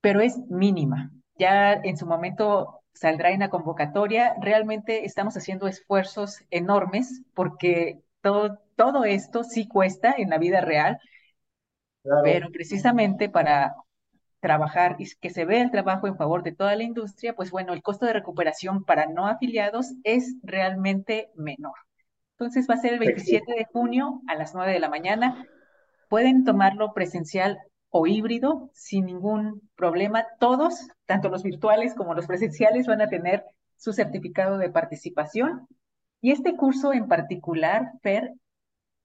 pero 0.00 0.20
es 0.20 0.38
mínima. 0.48 1.10
Ya 1.38 1.74
en 1.74 1.98
su 1.98 2.06
momento 2.06 2.80
saldrá 2.94 3.32
en 3.32 3.40
la 3.40 3.50
convocatoria. 3.50 4.34
Realmente 4.40 5.04
estamos 5.04 5.36
haciendo 5.36 5.66
esfuerzos 5.66 6.42
enormes 6.50 7.22
porque 7.34 8.00
todo, 8.22 8.60
todo 8.76 9.04
esto 9.04 9.44
sí 9.44 9.68
cuesta 9.68 10.14
en 10.16 10.30
la 10.30 10.38
vida 10.38 10.62
real, 10.62 10.98
pero 12.22 12.50
precisamente 12.50 13.28
para 13.28 13.74
trabajar 14.40 14.96
y 14.98 15.08
que 15.20 15.30
se 15.30 15.46
vea 15.46 15.62
el 15.62 15.70
trabajo 15.70 16.06
en 16.06 16.16
favor 16.16 16.42
de 16.42 16.52
toda 16.52 16.76
la 16.76 16.82
industria, 16.82 17.34
pues 17.34 17.50
bueno, 17.50 17.72
el 17.72 17.82
costo 17.82 18.04
de 18.04 18.12
recuperación 18.12 18.84
para 18.84 19.06
no 19.06 19.26
afiliados 19.26 19.94
es 20.04 20.36
realmente 20.42 21.30
menor. 21.34 21.74
Entonces 22.32 22.66
va 22.68 22.74
a 22.74 22.78
ser 22.78 22.92
el 22.92 22.98
27 22.98 23.54
de 23.54 23.64
junio 23.64 24.20
a 24.26 24.34
las 24.34 24.54
9 24.54 24.72
de 24.72 24.80
la 24.80 24.90
mañana. 24.90 25.46
Pueden 26.10 26.44
tomarlo 26.44 26.92
presencial 26.92 27.58
o 27.88 28.06
híbrido 28.06 28.70
sin 28.74 29.06
ningún 29.06 29.62
problema. 29.76 30.26
Todos, 30.38 30.88
tanto 31.06 31.30
los 31.30 31.42
virtuales 31.42 31.94
como 31.94 32.12
los 32.12 32.26
presenciales, 32.26 32.86
van 32.86 33.00
a 33.00 33.08
tener 33.08 33.44
su 33.76 33.94
certificado 33.94 34.58
de 34.58 34.68
participación. 34.68 35.66
Y 36.20 36.32
este 36.32 36.56
curso 36.56 36.92
en 36.92 37.08
particular, 37.08 37.92
Fer, 38.02 38.34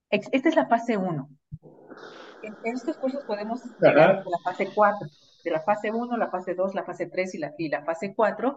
esta 0.09 0.49
es 0.49 0.55
la 0.55 0.67
fase 0.67 0.97
1. 0.97 1.29
En, 2.43 2.55
estos 2.63 2.97
cursos 2.97 3.23
podemos 3.25 3.61
llegar 3.81 4.11
a 4.11 4.23
la 4.29 4.39
fase 4.43 4.69
4, 4.73 5.07
de 5.43 5.51
la 5.51 5.61
fase 5.61 5.91
1, 5.91 6.17
la 6.17 6.29
fase 6.29 6.55
2, 6.55 6.75
la 6.75 6.83
fase 6.83 7.07
3 7.07 7.35
y 7.35 7.37
la, 7.37 7.53
y 7.57 7.69
la 7.69 7.83
fase 7.83 8.13
4, 8.15 8.55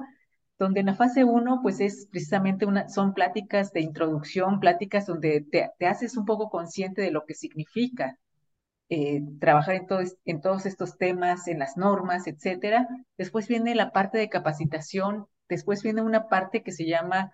donde 0.58 0.80
en 0.80 0.86
la 0.86 0.94
fase 0.94 1.24
1, 1.24 1.60
pues 1.62 1.80
es 1.80 2.06
precisamente 2.10 2.66
una, 2.66 2.88
son 2.88 3.14
pláticas 3.14 3.72
de 3.72 3.80
introducción, 3.80 4.60
pláticas 4.60 5.06
donde 5.06 5.40
te, 5.50 5.70
te 5.78 5.86
haces 5.86 6.16
un 6.16 6.24
poco 6.24 6.50
consciente 6.50 7.02
de 7.02 7.10
lo 7.10 7.24
que 7.24 7.34
significa 7.34 8.18
eh, 8.88 9.22
trabajar 9.40 9.74
en, 9.74 9.86
en 10.26 10.40
todos 10.40 10.66
estos 10.66 10.98
temas, 10.98 11.48
en 11.48 11.58
las 11.58 11.76
normas, 11.76 12.26
etcétera. 12.26 12.86
Después 13.16 13.48
viene 13.48 13.74
la 13.74 13.90
parte 13.90 14.18
de 14.18 14.28
capacitación, 14.28 15.26
después 15.48 15.82
viene 15.82 16.02
una 16.02 16.28
parte 16.28 16.62
que 16.62 16.72
se 16.72 16.86
llama 16.86 17.32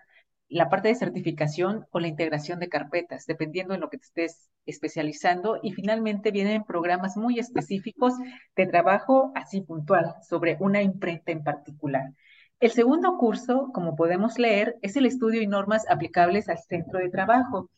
la 0.49 0.69
parte 0.69 0.89
de 0.89 0.95
certificación 0.95 1.85
o 1.91 1.99
la 1.99 2.07
integración 2.07 2.59
de 2.59 2.69
carpetas, 2.69 3.25
dependiendo 3.25 3.73
en 3.73 3.81
lo 3.81 3.89
que 3.89 3.97
te 3.97 4.05
estés 4.05 4.49
especializando. 4.65 5.59
Y 5.61 5.71
finalmente 5.71 6.31
vienen 6.31 6.63
programas 6.63 7.15
muy 7.17 7.39
específicos 7.39 8.13
de 8.55 8.67
trabajo 8.67 9.31
así 9.35 9.61
puntual 9.61 10.15
sobre 10.27 10.57
una 10.59 10.81
imprenta 10.81 11.31
en 11.31 11.43
particular. 11.43 12.11
El 12.59 12.71
segundo 12.71 13.17
curso, 13.17 13.69
como 13.73 13.95
podemos 13.95 14.37
leer, 14.37 14.77
es 14.81 14.97
el 14.97 15.05
estudio 15.05 15.41
y 15.41 15.47
normas 15.47 15.85
aplicables 15.89 16.49
al 16.49 16.57
centro 16.57 16.99
de 16.99 17.09
trabajo. 17.09 17.69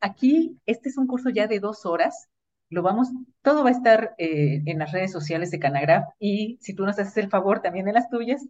Aquí, 0.00 0.60
este 0.66 0.90
es 0.90 0.98
un 0.98 1.06
curso 1.08 1.30
ya 1.30 1.48
de 1.48 1.58
dos 1.58 1.86
horas 1.86 2.28
lo 2.70 2.82
vamos, 2.82 3.08
todo 3.42 3.64
va 3.64 3.70
a 3.70 3.72
estar 3.72 4.14
eh, 4.18 4.62
en 4.66 4.78
las 4.78 4.92
redes 4.92 5.10
sociales 5.10 5.50
de 5.50 5.58
Canagraf 5.58 6.04
y 6.18 6.58
si 6.60 6.74
tú 6.74 6.84
nos 6.84 6.98
haces 6.98 7.16
el 7.16 7.30
favor 7.30 7.60
también 7.60 7.88
en 7.88 7.94
las 7.94 8.10
tuyas, 8.10 8.44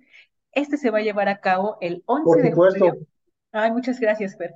este 0.53 0.77
se 0.77 0.91
va 0.91 0.99
a 0.99 1.03
llevar 1.03 1.29
a 1.29 1.39
cabo 1.39 1.79
el 1.81 2.03
11 2.07 2.43
de 2.43 2.53
julio. 2.53 2.99
Ay, 3.53 3.71
muchas 3.73 3.99
gracias, 4.01 4.37
Fer. 4.37 4.53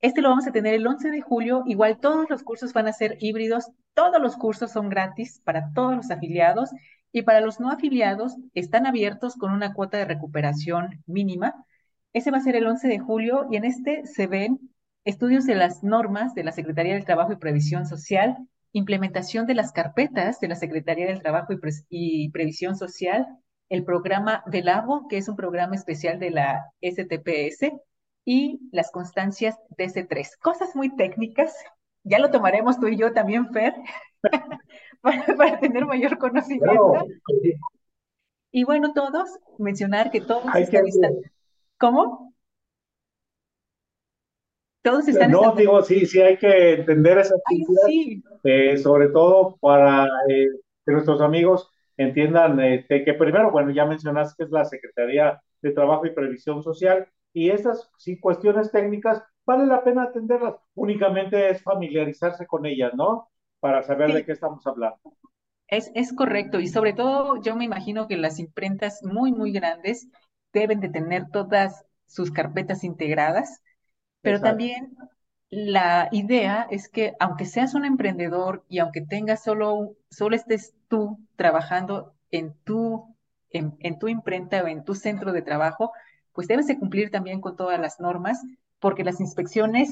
Este 0.00 0.20
lo 0.22 0.28
vamos 0.30 0.46
a 0.46 0.52
tener 0.52 0.74
el 0.74 0.86
11 0.86 1.10
de 1.10 1.20
julio. 1.20 1.62
Igual 1.66 1.98
todos 1.98 2.30
los 2.30 2.42
cursos 2.42 2.72
van 2.72 2.86
a 2.86 2.92
ser 2.92 3.16
híbridos. 3.20 3.70
Todos 3.94 4.20
los 4.20 4.36
cursos 4.36 4.70
son 4.70 4.88
gratis 4.88 5.40
para 5.44 5.72
todos 5.72 5.96
los 5.96 6.10
afiliados 6.10 6.70
y 7.12 7.22
para 7.22 7.40
los 7.40 7.58
no 7.58 7.70
afiliados 7.70 8.36
están 8.54 8.86
abiertos 8.86 9.36
con 9.36 9.52
una 9.52 9.72
cuota 9.74 9.98
de 9.98 10.04
recuperación 10.04 11.02
mínima. 11.06 11.54
Ese 12.12 12.30
va 12.30 12.38
a 12.38 12.40
ser 12.40 12.56
el 12.56 12.66
11 12.66 12.88
de 12.88 12.98
julio 12.98 13.46
y 13.50 13.56
en 13.56 13.64
este 13.64 14.06
se 14.06 14.26
ven 14.26 14.70
estudios 15.04 15.46
de 15.46 15.54
las 15.54 15.82
normas 15.82 16.34
de 16.34 16.44
la 16.44 16.52
Secretaría 16.52 16.94
del 16.94 17.04
Trabajo 17.04 17.32
y 17.32 17.36
Previsión 17.36 17.86
Social, 17.86 18.36
implementación 18.72 19.46
de 19.46 19.54
las 19.54 19.72
carpetas 19.72 20.38
de 20.40 20.48
la 20.48 20.54
Secretaría 20.54 21.06
del 21.06 21.22
Trabajo 21.22 21.54
y, 21.88 22.30
Previsión 22.30 22.76
Social, 22.76 23.26
el 23.68 23.84
programa 23.84 24.42
del 24.46 24.66
lago 24.66 25.08
que 25.08 25.18
es 25.18 25.28
un 25.28 25.36
programa 25.36 25.74
especial 25.74 26.18
de 26.18 26.30
la 26.30 26.66
STPS, 26.82 27.72
y 28.30 28.60
las 28.72 28.90
constancias 28.90 29.58
DC3. 29.78 30.38
Cosas 30.42 30.76
muy 30.76 30.94
técnicas, 30.94 31.56
ya 32.04 32.18
lo 32.18 32.30
tomaremos 32.30 32.78
tú 32.78 32.86
y 32.86 32.98
yo 32.98 33.14
también, 33.14 33.50
Fer, 33.54 33.72
para, 35.00 35.58
tener 35.60 35.86
mayor 35.86 36.18
conocimiento. 36.18 37.06
Y 38.50 38.64
bueno, 38.64 38.92
todos, 38.92 39.30
mencionar 39.56 40.10
que 40.10 40.20
todos 40.20 40.44
están... 40.54 41.14
¿Cómo? 41.78 42.34
Todos 44.82 45.08
están... 45.08 45.30
No, 45.30 45.54
digo, 45.54 45.82
sí, 45.82 46.04
sí 46.04 46.20
hay 46.20 46.36
que 46.36 46.74
entender 46.74 47.16
esa 47.16 47.34
eh, 48.44 48.76
sobre 48.76 49.08
todo 49.08 49.56
para 49.58 50.04
eh, 50.28 50.48
que 50.84 50.92
nuestros 50.92 51.22
amigos 51.22 51.72
entiendan 51.96 52.60
eh, 52.60 52.84
que 52.86 53.14
primero, 53.14 53.50
bueno, 53.50 53.70
ya 53.70 53.86
mencionaste 53.86 54.34
que 54.36 54.44
es 54.44 54.50
la 54.50 54.66
Secretaría 54.66 55.40
de 55.62 55.72
Trabajo 55.72 56.04
y 56.04 56.10
Previsión 56.10 56.62
Social 56.62 57.08
y 57.38 57.50
esas 57.50 57.90
sí, 57.96 58.18
cuestiones 58.18 58.72
técnicas 58.72 59.22
vale 59.46 59.66
la 59.66 59.82
pena 59.82 60.04
atenderlas, 60.04 60.56
únicamente 60.74 61.50
es 61.50 61.62
familiarizarse 61.62 62.46
con 62.46 62.66
ellas, 62.66 62.92
¿no? 62.94 63.28
Para 63.60 63.82
saber 63.82 64.12
de 64.12 64.24
qué 64.24 64.32
estamos 64.32 64.66
hablando. 64.66 64.98
Es, 65.68 65.90
es 65.94 66.12
correcto 66.12 66.60
y 66.60 66.68
sobre 66.68 66.92
todo 66.92 67.40
yo 67.42 67.54
me 67.54 67.64
imagino 67.64 68.08
que 68.08 68.16
las 68.16 68.38
imprentas 68.38 69.02
muy, 69.02 69.32
muy 69.32 69.52
grandes 69.52 70.08
deben 70.52 70.80
de 70.80 70.88
tener 70.88 71.30
todas 71.30 71.84
sus 72.06 72.30
carpetas 72.30 72.84
integradas, 72.84 73.62
pero 74.22 74.40
también 74.40 74.96
la 75.50 76.08
idea 76.12 76.66
es 76.70 76.88
que 76.88 77.14
aunque 77.20 77.46
seas 77.46 77.74
un 77.74 77.84
emprendedor 77.84 78.64
y 78.68 78.80
aunque 78.80 79.00
tengas 79.00 79.42
solo, 79.42 79.96
solo 80.10 80.36
estés 80.36 80.74
tú 80.88 81.18
trabajando 81.36 82.14
en 82.30 82.54
tu, 82.64 83.16
en, 83.50 83.98
tu 83.98 84.08
imprenta 84.08 84.62
o 84.62 84.66
en 84.66 84.84
tu 84.84 84.94
centro 84.94 85.32
de 85.32 85.42
trabajo, 85.42 85.92
pues 86.38 86.46
debes 86.46 86.68
de 86.68 86.78
cumplir 86.78 87.10
también 87.10 87.40
con 87.40 87.56
todas 87.56 87.80
las 87.80 87.98
normas, 87.98 88.40
porque 88.78 89.02
las 89.02 89.18
inspecciones 89.18 89.90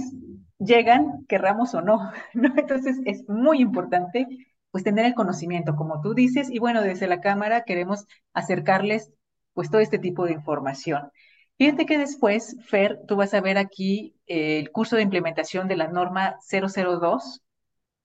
llegan, 0.60 1.26
querramos 1.26 1.74
o 1.74 1.82
no, 1.82 2.12
¿no? 2.34 2.52
Entonces 2.56 2.98
es 3.04 3.28
muy 3.28 3.60
importante 3.60 4.28
pues 4.70 4.84
tener 4.84 5.06
el 5.06 5.16
conocimiento, 5.16 5.74
como 5.74 6.00
tú 6.00 6.14
dices, 6.14 6.48
y 6.48 6.60
bueno, 6.60 6.82
desde 6.82 7.08
la 7.08 7.20
Cámara 7.20 7.64
queremos 7.64 8.06
acercarles 8.32 9.10
pues 9.54 9.72
todo 9.72 9.80
este 9.80 9.98
tipo 9.98 10.24
de 10.24 10.34
información. 10.34 11.10
Fíjate 11.58 11.84
que 11.84 11.98
después, 11.98 12.56
Fer, 12.64 13.00
tú 13.08 13.16
vas 13.16 13.34
a 13.34 13.40
ver 13.40 13.58
aquí 13.58 14.14
eh, 14.28 14.60
el 14.60 14.70
curso 14.70 14.94
de 14.94 15.02
implementación 15.02 15.66
de 15.66 15.74
la 15.74 15.88
norma 15.88 16.36
002 16.48 17.42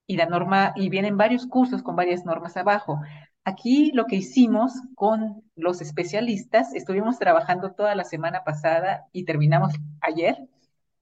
y 0.08 0.16
la 0.16 0.26
norma, 0.26 0.72
y 0.74 0.88
vienen 0.88 1.16
varios 1.16 1.46
cursos 1.46 1.84
con 1.84 1.94
varias 1.94 2.24
normas 2.24 2.56
abajo. 2.56 2.98
Aquí 3.44 3.90
lo 3.92 4.06
que 4.06 4.16
hicimos 4.16 4.72
con 4.94 5.42
los 5.56 5.80
especialistas, 5.80 6.74
estuvimos 6.74 7.18
trabajando 7.18 7.72
toda 7.72 7.94
la 7.96 8.04
semana 8.04 8.44
pasada 8.44 9.06
y 9.12 9.24
terminamos 9.24 9.74
ayer, 10.00 10.36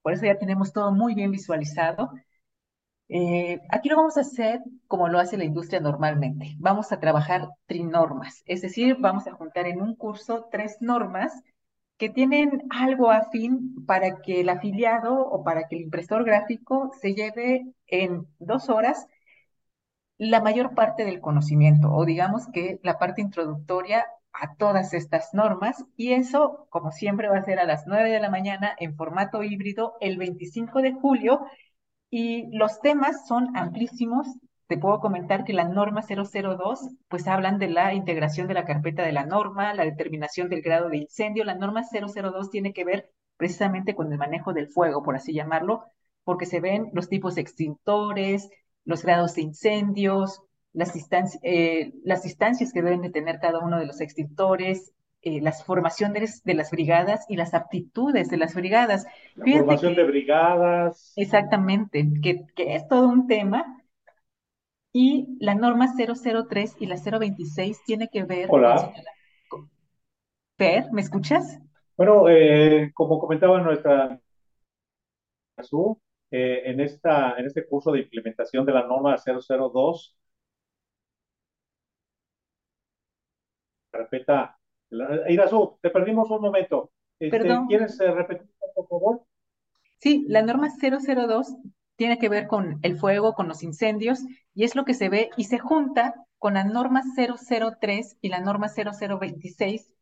por 0.03 0.15
eso 0.15 0.25
ya 0.25 0.39
tenemos 0.39 0.73
todo 0.73 0.91
muy 0.93 1.15
bien 1.15 1.31
visualizado. 1.31 2.11
Eh, 3.09 3.61
aquí 3.71 3.89
lo 3.89 3.97
vamos 3.97 4.17
a 4.17 4.21
hacer 4.23 4.61
como 4.87 5.09
lo 5.09 5.19
hace 5.19 5.37
la 5.37 5.45
industria 5.45 5.81
normalmente. 5.81 6.55
Vamos 6.59 6.93
a 6.93 7.01
trabajar 7.01 7.49
trinormas, 7.67 8.43
es 8.47 8.63
decir, 8.63 8.97
vamos 8.99 9.27
a 9.27 9.33
juntar 9.33 9.67
en 9.67 9.83
un 9.83 9.95
curso 9.95 10.49
tres 10.51 10.79
normas 10.81 11.33
que 11.99 12.09
tienen 12.09 12.63
algo 12.71 13.11
afín 13.11 13.85
para 13.87 14.23
que 14.23 14.41
el 14.41 14.49
afiliado 14.49 15.21
o 15.21 15.45
para 15.45 15.69
que 15.69 15.77
el 15.77 15.83
impresor 15.83 16.25
gráfico 16.25 16.91
se 17.01 17.15
lleve 17.15 17.67
en 17.87 18.27
dos 18.39 18.71
horas 18.71 19.07
la 20.29 20.41
mayor 20.41 20.75
parte 20.75 21.05
del 21.05 21.21
conocimiento 21.21 21.93
o 21.93 22.05
digamos 22.05 22.47
que 22.53 22.79
la 22.83 22.99
parte 22.99 23.23
introductoria 23.23 24.07
a 24.33 24.55
todas 24.57 24.95
estas 24.95 25.35
normas 25.35 25.85
y 25.97 26.13
eso, 26.13 26.67
como 26.71 26.93
siempre, 26.93 27.29
va 27.29 27.39
a 27.39 27.45
ser 27.45 27.59
a 27.59 27.65
las 27.65 27.87
9 27.87 28.11
de 28.11 28.21
la 28.21 28.31
mañana 28.31 28.75
en 28.79 28.95
formato 28.97 29.43
híbrido 29.43 29.95
el 30.01 30.19
25 30.19 30.83
de 30.83 30.93
julio 30.93 31.47
y 32.11 32.55
los 32.57 32.81
temas 32.81 33.27
son 33.27 33.57
amplísimos 33.57 34.27
te 34.71 34.79
puedo 34.79 35.01
comentar 35.01 35.43
que 35.43 35.53
la 35.53 35.65
norma 35.65 36.03
002, 36.03 36.91
pues 37.09 37.27
hablan 37.27 37.59
de 37.59 37.69
la 37.69 37.93
integración 37.93 38.47
de 38.47 38.55
la 38.55 38.65
carpeta 38.65 39.03
de 39.03 39.11
la 39.11 39.27
norma, 39.27 39.75
la 39.75 39.85
determinación 39.85 40.49
del 40.49 40.63
grado 40.63 40.89
de 40.89 40.99
incendio. 40.99 41.43
La 41.43 41.57
norma 41.57 41.83
002 41.83 42.51
tiene 42.51 42.73
que 42.73 42.85
ver 42.85 43.11
precisamente 43.37 43.97
con 43.97 44.13
el 44.13 44.19
manejo 44.19 44.53
del 44.53 44.69
fuego, 44.69 45.03
por 45.03 45.17
así 45.17 45.33
llamarlo, 45.35 45.87
porque 46.23 46.47
se 46.47 46.61
ven 46.61 46.89
los 46.93 47.09
tipos 47.09 47.37
extintores, 47.37 48.49
los 48.91 49.03
grados 49.03 49.35
de 49.35 49.43
incendios, 49.43 50.43
las, 50.73 50.93
eh, 51.43 51.93
las 52.05 52.23
distancias 52.23 52.73
que 52.73 52.83
deben 52.83 53.01
de 53.01 53.11
tener 53.11 53.39
cada 53.41 53.61
uno 53.61 53.79
de 53.79 53.87
los 53.87 54.01
extintores, 54.01 54.93
eh, 55.23 55.41
las 55.41 55.65
formaciones 55.65 56.43
de 56.45 56.55
las 56.55 56.71
brigadas 56.71 57.25
y 57.29 57.37
las 57.37 57.55
aptitudes 57.55 58.29
de 58.29 58.37
las 58.37 58.55
brigadas. 58.55 59.07
La 59.37 59.59
formación 59.59 59.95
de 59.95 60.05
brigadas. 60.05 61.13
Exactamente, 61.17 62.07
que, 62.23 62.47
que 62.55 62.75
es 62.75 62.87
todo 62.89 63.09
un 63.09 63.27
tema. 63.27 63.77
Y 64.93 65.37
la 65.39 65.55
norma 65.55 65.87
003 65.97 66.77
y 66.81 66.87
la 66.87 66.97
026 66.97 67.85
tiene 67.85 68.09
que 68.09 68.25
ver 68.25 68.49
Hola. 68.51 68.93
con... 69.49 69.71
Per, 70.57 70.91
¿me 70.91 71.01
escuchas? 71.01 71.61
Bueno, 71.97 72.29
eh, 72.29 72.91
como 72.93 73.21
comentaba 73.21 73.61
nuestra 73.61 74.19
eh, 76.31 76.63
en, 76.65 76.81
esta, 76.81 77.37
en 77.39 77.47
este 77.47 77.67
curso 77.67 77.93
de 77.93 78.01
implementación 78.01 78.65
de 78.65 78.73
la 78.73 78.87
norma 78.87 79.17
002, 79.17 80.17
respeta 83.93 84.59
Irazu, 85.29 85.79
te 85.81 85.91
perdimos 85.91 86.31
un 86.31 86.41
momento. 86.41 86.91
Este, 87.19 87.41
¿Quieres 87.69 88.01
eh, 88.01 88.11
repetir, 88.11 88.49
por 88.75 88.89
favor? 88.89 89.23
Sí, 89.99 90.25
la 90.29 90.43
norma 90.43 90.69
002 90.71 91.55
tiene 91.97 92.19
que 92.19 92.31
ver 92.31 92.47
con 92.47 92.79
el 92.83 92.99
fuego, 92.99 93.35
con 93.35 93.47
los 93.47 93.63
incendios, 93.63 94.21
y 94.55 94.65
es 94.65 94.75
lo 94.75 94.85
que 94.85 94.95
se 94.95 95.11
ve 95.11 95.31
y 95.37 95.45
se 95.45 95.59
junta 95.59 96.15
con 96.39 96.55
la 96.55 96.65
norma 96.65 97.03
003 97.15 98.17
y 98.23 98.29
la 98.31 98.41
norma 98.41 98.69
0026, 98.69 99.93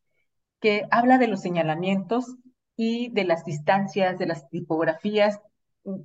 que 0.61 0.87
habla 0.91 1.19
de 1.19 1.27
los 1.27 1.41
señalamientos 1.41 2.37
y 2.77 3.11
de 3.11 3.25
las 3.25 3.45
distancias, 3.45 4.17
de 4.19 4.27
las 4.27 4.49
tipografías. 4.49 5.41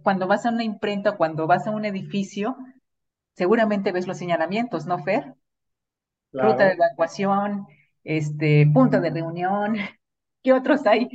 Cuando 0.01 0.27
vas 0.27 0.45
a 0.45 0.49
una 0.49 0.63
imprenta, 0.63 1.17
cuando 1.17 1.47
vas 1.47 1.67
a 1.67 1.71
un 1.71 1.85
edificio, 1.85 2.55
seguramente 3.33 3.91
ves 3.91 4.07
los 4.07 4.17
señalamientos, 4.17 4.85
¿no, 4.85 4.99
Fer? 5.03 5.33
Ruta 6.31 6.65
de 6.65 6.73
evacuación, 6.73 7.67
este, 8.03 8.67
punto 8.73 8.99
de 8.99 9.09
reunión, 9.09 9.75
¿qué 10.43 10.53
otros 10.53 10.85
hay? 10.85 11.09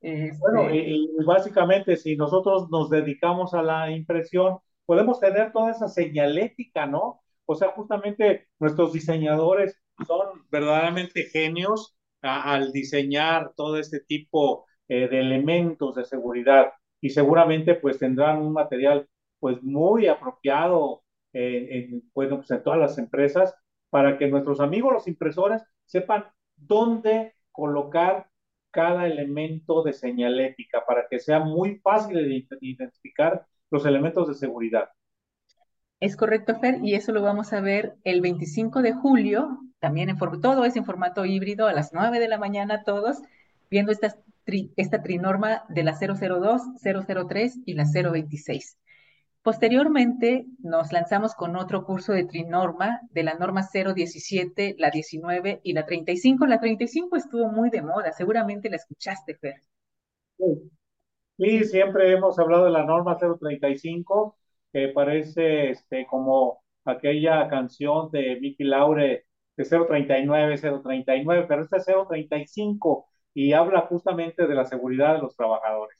Bueno, 0.00 0.68
este, 0.68 0.90
y, 0.90 1.08
básicamente 1.26 1.96
si 1.96 2.16
nosotros 2.16 2.68
nos 2.70 2.88
dedicamos 2.90 3.54
a 3.54 3.62
la 3.62 3.90
impresión, 3.90 4.58
podemos 4.86 5.20
tener 5.20 5.52
toda 5.52 5.72
esa 5.72 5.88
señalética, 5.88 6.86
¿no? 6.86 7.20
O 7.46 7.54
sea, 7.54 7.72
justamente 7.72 8.48
nuestros 8.58 8.92
diseñadores 8.92 9.76
son 10.06 10.46
verdaderamente 10.50 11.24
genios 11.24 11.96
al 12.20 12.72
diseñar 12.72 13.52
todo 13.56 13.78
este 13.78 14.00
tipo 14.00 14.66
eh, 14.88 15.08
de 15.08 15.20
elementos 15.20 15.94
de 15.94 16.04
seguridad 16.04 16.72
y 17.00 17.10
seguramente 17.10 17.74
pues 17.74 17.98
tendrán 17.98 18.38
un 18.38 18.52
material 18.52 19.08
pues 19.38 19.62
muy 19.62 20.08
apropiado 20.08 21.02
en, 21.32 22.02
bueno, 22.14 22.36
pues 22.36 22.50
en 22.50 22.62
todas 22.62 22.78
las 22.78 22.98
empresas 22.98 23.54
para 23.90 24.18
que 24.18 24.28
nuestros 24.28 24.60
amigos 24.60 24.92
los 24.92 25.08
impresores 25.08 25.62
sepan 25.84 26.24
dónde 26.56 27.34
colocar 27.52 28.28
cada 28.70 29.06
elemento 29.06 29.82
de 29.82 29.92
señalética 29.92 30.84
para 30.86 31.06
que 31.08 31.18
sea 31.18 31.40
muy 31.40 31.76
fácil 31.78 32.16
de 32.16 32.46
identificar 32.60 33.46
los 33.70 33.86
elementos 33.86 34.28
de 34.28 34.34
seguridad. 34.34 34.90
Es 36.00 36.16
correcto, 36.16 36.54
Fer, 36.60 36.78
y 36.82 36.94
eso 36.94 37.12
lo 37.12 37.22
vamos 37.22 37.52
a 37.52 37.60
ver 37.60 37.96
el 38.04 38.20
25 38.20 38.82
de 38.82 38.92
julio, 38.92 39.58
también 39.80 40.10
en 40.10 40.18
todo 40.40 40.64
es 40.64 40.76
en 40.76 40.84
formato 40.84 41.24
híbrido, 41.24 41.66
a 41.66 41.72
las 41.72 41.92
9 41.92 42.20
de 42.20 42.28
la 42.28 42.38
mañana 42.38 42.84
todos, 42.84 43.20
viendo 43.68 43.90
esta, 44.48 44.72
esta 44.76 45.02
trinorma 45.02 45.64
de 45.68 45.82
la 45.82 45.94
002, 45.94 46.62
003 46.82 47.58
y 47.66 47.74
la 47.74 47.84
026. 47.84 48.78
Posteriormente 49.42 50.46
nos 50.58 50.92
lanzamos 50.92 51.34
con 51.34 51.56
otro 51.56 51.84
curso 51.84 52.12
de 52.12 52.24
trinorma, 52.24 53.00
de 53.10 53.22
la 53.22 53.34
norma 53.34 53.66
017, 53.72 54.74
la 54.78 54.90
19 54.90 55.60
y 55.62 55.72
la 55.72 55.86
35. 55.86 56.46
La 56.46 56.60
35 56.60 57.16
estuvo 57.16 57.50
muy 57.50 57.70
de 57.70 57.82
moda, 57.82 58.12
seguramente 58.12 58.68
la 58.68 58.76
escuchaste, 58.76 59.36
Fer. 59.36 59.60
Sí, 61.38 61.64
siempre 61.64 62.12
hemos 62.12 62.38
hablado 62.38 62.64
de 62.64 62.72
la 62.72 62.84
norma 62.84 63.16
035, 63.16 64.36
que 64.72 64.88
parece 64.88 65.70
este, 65.70 66.04
como 66.06 66.62
aquella 66.84 67.48
canción 67.48 68.10
de 68.10 68.38
Mickey 68.40 68.66
Laure 68.66 69.24
de 69.56 69.64
039, 69.64 70.58
039, 70.58 71.46
pero 71.48 71.62
este 71.62 71.76
es 71.76 71.86
035 71.86 73.08
y 73.38 73.52
habla 73.52 73.82
justamente 73.82 74.48
de 74.48 74.54
la 74.56 74.64
seguridad 74.64 75.14
de 75.14 75.20
los 75.20 75.36
trabajadores. 75.36 75.96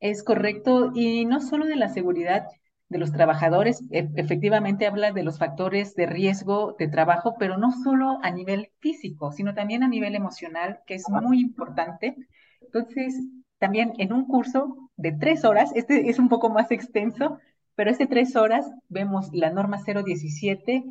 Es 0.00 0.24
correcto, 0.24 0.90
y 0.94 1.26
no 1.26 1.40
solo 1.40 1.66
de 1.66 1.76
la 1.76 1.90
seguridad 1.90 2.46
de 2.88 2.96
los 2.96 3.12
trabajadores, 3.12 3.82
e, 3.90 4.08
efectivamente 4.16 4.86
habla 4.86 5.12
de 5.12 5.22
los 5.22 5.38
factores 5.38 5.94
de 5.94 6.06
riesgo 6.06 6.76
de 6.78 6.88
trabajo, 6.88 7.34
pero 7.38 7.58
no 7.58 7.72
solo 7.72 8.20
a 8.22 8.30
nivel 8.30 8.70
físico, 8.80 9.32
sino 9.32 9.52
también 9.52 9.82
a 9.82 9.88
nivel 9.88 10.14
emocional, 10.14 10.80
que 10.86 10.94
es 10.94 11.04
muy 11.10 11.40
importante. 11.40 12.16
Entonces, 12.62 13.14
también 13.58 13.92
en 13.98 14.14
un 14.14 14.26
curso 14.26 14.90
de 14.96 15.12
tres 15.12 15.44
horas, 15.44 15.72
este 15.74 16.08
es 16.08 16.18
un 16.18 16.30
poco 16.30 16.48
más 16.48 16.70
extenso, 16.70 17.38
pero 17.74 17.90
este 17.90 18.06
tres 18.06 18.34
horas 18.34 18.70
vemos 18.88 19.28
la 19.34 19.50
norma 19.50 19.76
017, 19.84 20.84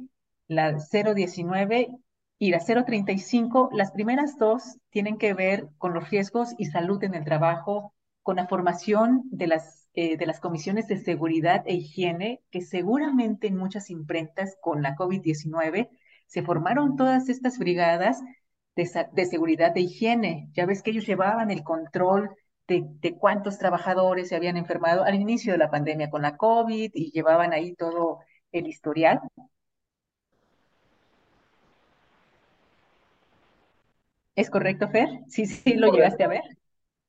la 0.48 0.74
019 0.74 1.89
y 2.43 2.51
la 2.51 2.60
035. 2.60 3.69
Las 3.71 3.91
primeras 3.93 4.38
dos 4.38 4.77
tienen 4.89 5.17
que 5.17 5.34
ver 5.34 5.69
con 5.77 5.93
los 5.93 6.10
riesgos 6.10 6.49
y 6.58 6.65
salud 6.65 7.01
en 7.06 7.13
el 7.13 7.23
trabajo, 7.23 7.93
con 8.21 8.36
la 8.36 8.47
formación 8.47 9.23
de 9.32 9.47
las, 9.47 9.88
eh, 9.93 10.17
de 10.17 10.25
las 10.25 10.41
comisiones 10.41 10.89
de 10.89 10.97
seguridad 10.97 11.63
e 11.65 11.75
higiene, 11.75 12.41
que 12.51 12.60
seguramente 12.60 13.47
en 13.47 13.56
muchas 13.56 13.89
imprentas 13.89 14.58
con 14.62 14.82
la 14.82 14.93
COVID-19 14.97 15.89
se 16.27 16.41
formaron 16.41 16.97
todas 16.97 17.29
estas 17.29 17.58
brigadas 17.58 18.21
de, 18.75 18.89
de, 19.13 19.25
seguridad 19.25 19.71
e 19.77 19.82
higiene. 19.84 20.49
Ya 20.51 20.65
ves 20.65 20.84
que 20.84 20.91
ellos 20.91 21.08
llevaban 21.08 21.49
el 21.49 21.63
control 21.63 22.29
de, 22.67 22.84
de, 22.99 23.15
cuántos 23.15 23.58
trabajadores 23.58 24.27
se 24.27 24.36
habían 24.36 24.58
enfermado 24.58 25.06
al 25.06 25.15
inicio 25.15 25.53
de 25.53 25.60
la 25.60 25.71
pandemia 25.71 26.10
con 26.10 26.23
la 26.23 26.36
COVID 26.36 26.91
y 26.93 27.12
llevaban 27.12 27.53
ahí 27.53 27.73
todo 27.73 28.19
el 28.51 28.67
historial. 28.67 29.21
¿Es 34.36 34.50
correcto, 34.50 34.88
Fer? 34.89 35.10
Sí, 35.28 35.46
sí, 35.46 35.76
lo 35.76 35.91
llegaste 35.91 36.24
a 36.24 36.28
ver. 36.28 36.43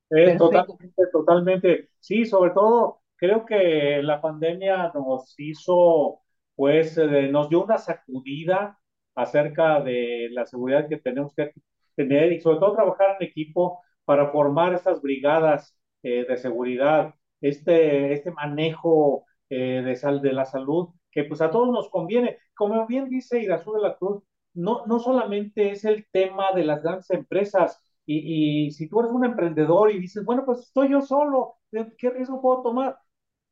Es 0.09 0.37
totalmente, 0.37 1.03
totalmente. 1.11 1.89
Sí, 1.99 2.25
sobre 2.25 2.51
todo 2.51 3.01
creo 3.15 3.45
que 3.45 4.01
la 4.03 4.21
pandemia 4.21 4.91
nos 4.93 5.33
hizo, 5.39 6.21
pues, 6.55 6.97
eh, 6.97 7.29
nos 7.29 7.49
dio 7.49 7.63
una 7.63 7.77
sacudida 7.77 8.79
acerca 9.15 9.81
de 9.81 10.29
la 10.31 10.45
seguridad 10.45 10.87
que 10.87 10.97
tenemos 10.97 11.33
que 11.33 11.51
tener 11.95 12.33
y 12.33 12.41
sobre 12.41 12.59
todo 12.59 12.73
trabajar 12.73 13.17
en 13.19 13.27
equipo 13.27 13.81
para 14.03 14.31
formar 14.31 14.73
estas 14.73 15.01
brigadas 15.01 15.75
eh, 16.03 16.25
de 16.27 16.37
seguridad, 16.37 17.15
este, 17.41 18.13
este 18.13 18.31
manejo 18.31 19.25
eh, 19.49 19.81
de, 19.83 19.95
sal, 19.95 20.21
de 20.21 20.33
la 20.33 20.45
salud, 20.45 20.89
que 21.11 21.23
pues 21.23 21.41
a 21.41 21.49
todos 21.49 21.69
nos 21.69 21.89
conviene. 21.89 22.37
Como 22.53 22.85
bien 22.87 23.09
dice 23.09 23.39
Irazú 23.41 23.73
de 23.73 23.81
la 23.81 23.95
Cruz, 23.95 24.23
no, 24.55 24.85
no 24.87 24.99
solamente 24.99 25.71
es 25.71 25.85
el 25.85 26.07
tema 26.11 26.51
de 26.53 26.63
las 26.65 26.81
grandes 26.83 27.09
empresas, 27.11 27.81
y, 28.05 28.71
si 28.71 28.87
tú 28.87 28.99
eres 28.99 29.11
un 29.11 29.25
emprendedor 29.25 29.91
y 29.91 29.99
dices, 29.99 30.23
bueno, 30.25 30.45
pues 30.45 30.59
estoy 30.59 30.91
yo 30.91 31.01
solo, 31.01 31.55
¿qué 31.97 32.09
riesgo 32.11 32.41
puedo 32.41 32.61
tomar? 32.61 32.97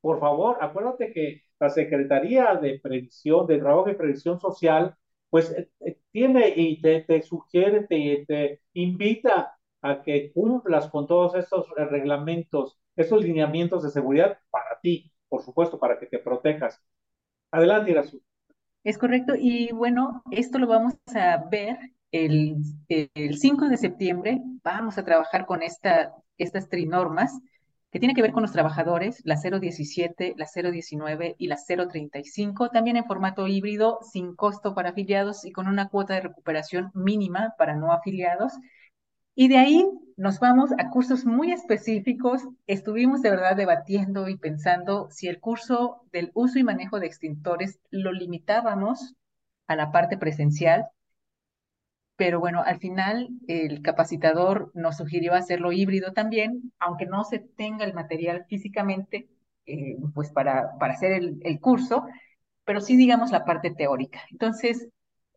Por 0.02 0.20
favor, 0.20 0.58
acuérdate 0.62 1.12
que 1.14 1.44
la 1.60 1.70
Secretaría 1.70 2.56
de 2.56 2.80
Prevención, 2.80 3.48
de 3.48 3.58
Trabajo 3.60 3.90
y 3.90 3.96
Prevención 3.96 4.40
Social, 4.40 4.96
pues 5.30 5.52
eh, 5.52 5.70
eh, 5.80 6.00
tiene 6.12 6.54
y 6.56 6.82
te, 6.82 7.02
te 7.02 7.22
sugiere, 7.24 7.88
te, 7.88 8.26
te, 8.28 8.62
invita 8.74 9.58
a 9.82 10.02
que 10.04 10.32
cumplas 10.34 10.90
con 10.90 11.08
todos 11.08 11.36
estos 11.36 11.70
reglamentos, 11.76 12.80
estos 12.96 13.24
lineamientos 13.24 13.84
de 13.84 13.90
seguridad 13.92 14.38
para 14.52 14.80
ti, 14.82 15.12
por 15.30 15.42
supuesto, 15.44 15.80
para 15.80 16.00
que 16.00 16.06
te 16.08 16.20
protejas. 16.20 16.82
Adelante, 17.52 17.92
Irazu. 17.92 18.22
Es 18.84 18.98
correcto, 18.98 19.34
y 19.38 19.72
bueno, 19.72 20.24
esto 20.32 20.60
lo 20.60 20.68
vamos 20.68 20.96
a 21.16 21.38
ver 21.50 21.78
el, 22.12 22.58
5 22.88 23.70
de 23.70 23.78
septiembre 23.78 24.42
vamos 24.64 24.98
a 24.98 25.04
trabajar 25.04 25.46
con 25.46 25.64
esta, 25.64 26.14
estas 26.38 26.70
trinormas 26.70 27.40
que 27.92 28.00
tienen 28.00 28.16
que 28.16 28.22
ver 28.22 28.32
con 28.32 28.42
los 28.42 28.52
trabajadores, 28.52 29.22
la 29.24 29.36
017, 29.36 30.36
la 30.36 30.48
019 30.48 31.36
y 31.38 31.48
la 31.48 31.58
035, 31.58 32.70
también 32.70 32.98
en 32.98 33.06
formato 33.06 33.48
híbrido, 33.48 34.00
sin 34.02 34.36
costo 34.36 34.74
para 34.74 34.90
afiliados 34.90 35.46
y 35.46 35.52
con 35.52 35.68
una 35.68 35.90
cuota 35.90 36.16
de 36.16 36.22
recuperación 36.22 36.92
mínima 36.94 37.54
para 37.58 37.76
no 37.76 37.92
afiliados. 37.92 38.54
Y 39.36 39.48
de 39.48 39.58
ahí 39.58 39.86
nos 40.18 40.40
vamos 40.40 40.72
a 40.78 40.90
cursos 40.90 41.26
muy 41.26 41.52
específicos. 41.52 42.42
Estuvimos 42.68 43.22
de 43.22 43.32
verdad 43.32 43.56
debatiendo 43.56 44.30
y 44.30 44.38
pensando 44.38 45.10
si 45.12 45.28
el 45.28 45.40
curso 45.40 46.04
del 46.12 46.32
uso 46.34 46.60
y 46.60 46.64
manejo 46.64 47.00
de 47.00 47.08
extintores 47.08 47.80
lo 47.90 48.12
limitábamos 48.12 49.16
a 49.68 49.76
la 49.76 49.92
parte 49.92 50.18
presencial 50.18 50.90
pero 52.16 52.40
bueno, 52.40 52.62
al 52.66 52.80
final 52.80 53.30
el 53.48 53.82
capacitador 53.82 54.72
nos 54.76 54.98
sugirió 54.98 55.34
hacerlo 55.34 55.72
híbrido 55.72 56.14
también, 56.14 56.72
aunque 56.80 57.06
no 57.06 57.24
se 57.24 57.40
tenga 57.40 57.86
el 57.86 57.94
material 57.94 58.46
físicamente, 58.48 59.28
eh, 59.66 59.98
pues 60.14 60.32
para, 60.32 60.78
para 60.80 60.94
hacer 60.94 61.12
el, 61.14 61.40
el, 61.44 61.60
curso, 61.60 62.06
pero 62.66 62.82
sí 62.82 62.96
digamos 62.98 63.32
la 63.32 63.46
parte 63.46 63.72
teórica. 63.72 64.22
Entonces, 64.32 64.88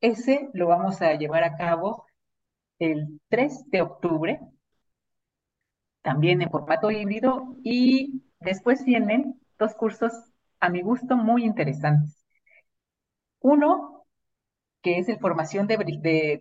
ese 0.01 0.51
lo 0.53 0.69
vamos 0.69 1.01
a 1.03 1.15
llevar 1.15 1.45
a 1.45 1.57
cabo 1.57 2.06
el 2.79 3.21
3 3.29 3.65
de 3.71 3.83
octubre, 3.83 4.41
también 6.03 6.41
en 6.41 6.51
formato 6.51 6.91
híbrido, 6.91 7.55
y 7.63 8.23
después 8.41 8.85
vienen 8.85 9.39
dos 9.59 9.75
cursos 9.75 10.13
a 10.61 10.71
mi 10.71 10.81
gusto 10.83 11.17
muy 11.17 11.45
interesantes. 11.45 12.17
Uno, 13.41 14.05
que 14.83 14.99
es 14.99 15.09
el 15.09 15.19
formación 15.21 15.67
de, 15.67 15.77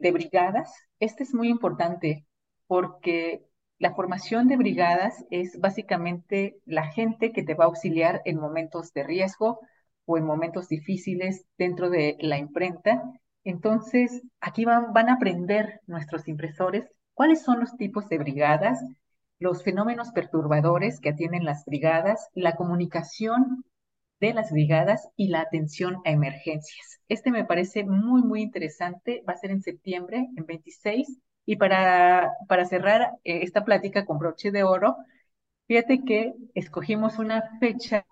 de 0.02 0.12
brigadas. 0.12 0.74
Este 1.00 1.24
es 1.24 1.34
muy 1.34 1.50
importante 1.50 2.26
porque 2.68 3.46
la 3.80 3.96
formación 3.96 4.48
de 4.48 4.58
brigadas 4.58 5.26
es 5.32 5.60
básicamente 5.60 6.60
la 6.66 6.88
gente 6.92 7.34
que 7.34 7.44
te 7.44 7.56
va 7.56 7.66
a 7.66 7.68
auxiliar 7.68 8.22
en 8.26 8.40
momentos 8.40 8.94
de 8.94 9.04
riesgo 9.04 9.60
o 10.06 10.18
en 10.18 10.26
momentos 10.26 10.70
difíciles 10.70 11.46
dentro 11.58 11.90
de 11.90 12.18
la 12.22 12.38
imprenta. 12.38 13.04
Entonces, 13.46 14.24
aquí 14.42 14.66
van, 14.66 14.94
van 14.94 15.10
a 15.10 15.14
aprender 15.16 15.82
nuestros 15.88 16.28
impresores 16.28 16.90
cuáles 17.14 17.44
son 17.44 17.62
los 17.62 17.78
tipos 17.78 18.10
de 18.10 18.18
brigadas, 18.18 18.80
los 19.40 19.64
fenómenos 19.64 20.12
perturbadores 20.12 21.00
que 21.00 21.10
atienden 21.10 21.46
las 21.46 21.66
brigadas, 21.66 22.30
la 22.34 22.56
comunicación 22.58 23.64
de 24.20 24.34
las 24.34 24.52
brigadas 24.52 25.10
y 25.16 25.30
la 25.30 25.42
atención 25.42 25.98
a 26.06 26.12
emergencias. 26.12 27.00
Este 27.10 27.32
me 27.32 27.46
parece 27.46 27.84
muy, 27.86 28.24
muy 28.24 28.42
interesante. 28.42 29.24
Va 29.28 29.34
a 29.34 29.38
ser 29.38 29.52
en 29.52 29.62
septiembre, 29.62 30.28
en 30.38 30.46
26 30.46 31.20
y 31.46 31.58
para, 31.58 32.32
para 32.48 32.66
cerrar 32.66 33.12
eh, 33.24 33.42
esta 33.44 33.64
plática 33.66 34.06
con 34.06 34.18
broche 34.20 34.52
de 34.52 34.64
oro, 34.64 34.98
fíjate 35.68 36.04
que 36.06 36.34
escogimos 36.56 37.20
una 37.20 37.44
fecha 37.60 38.06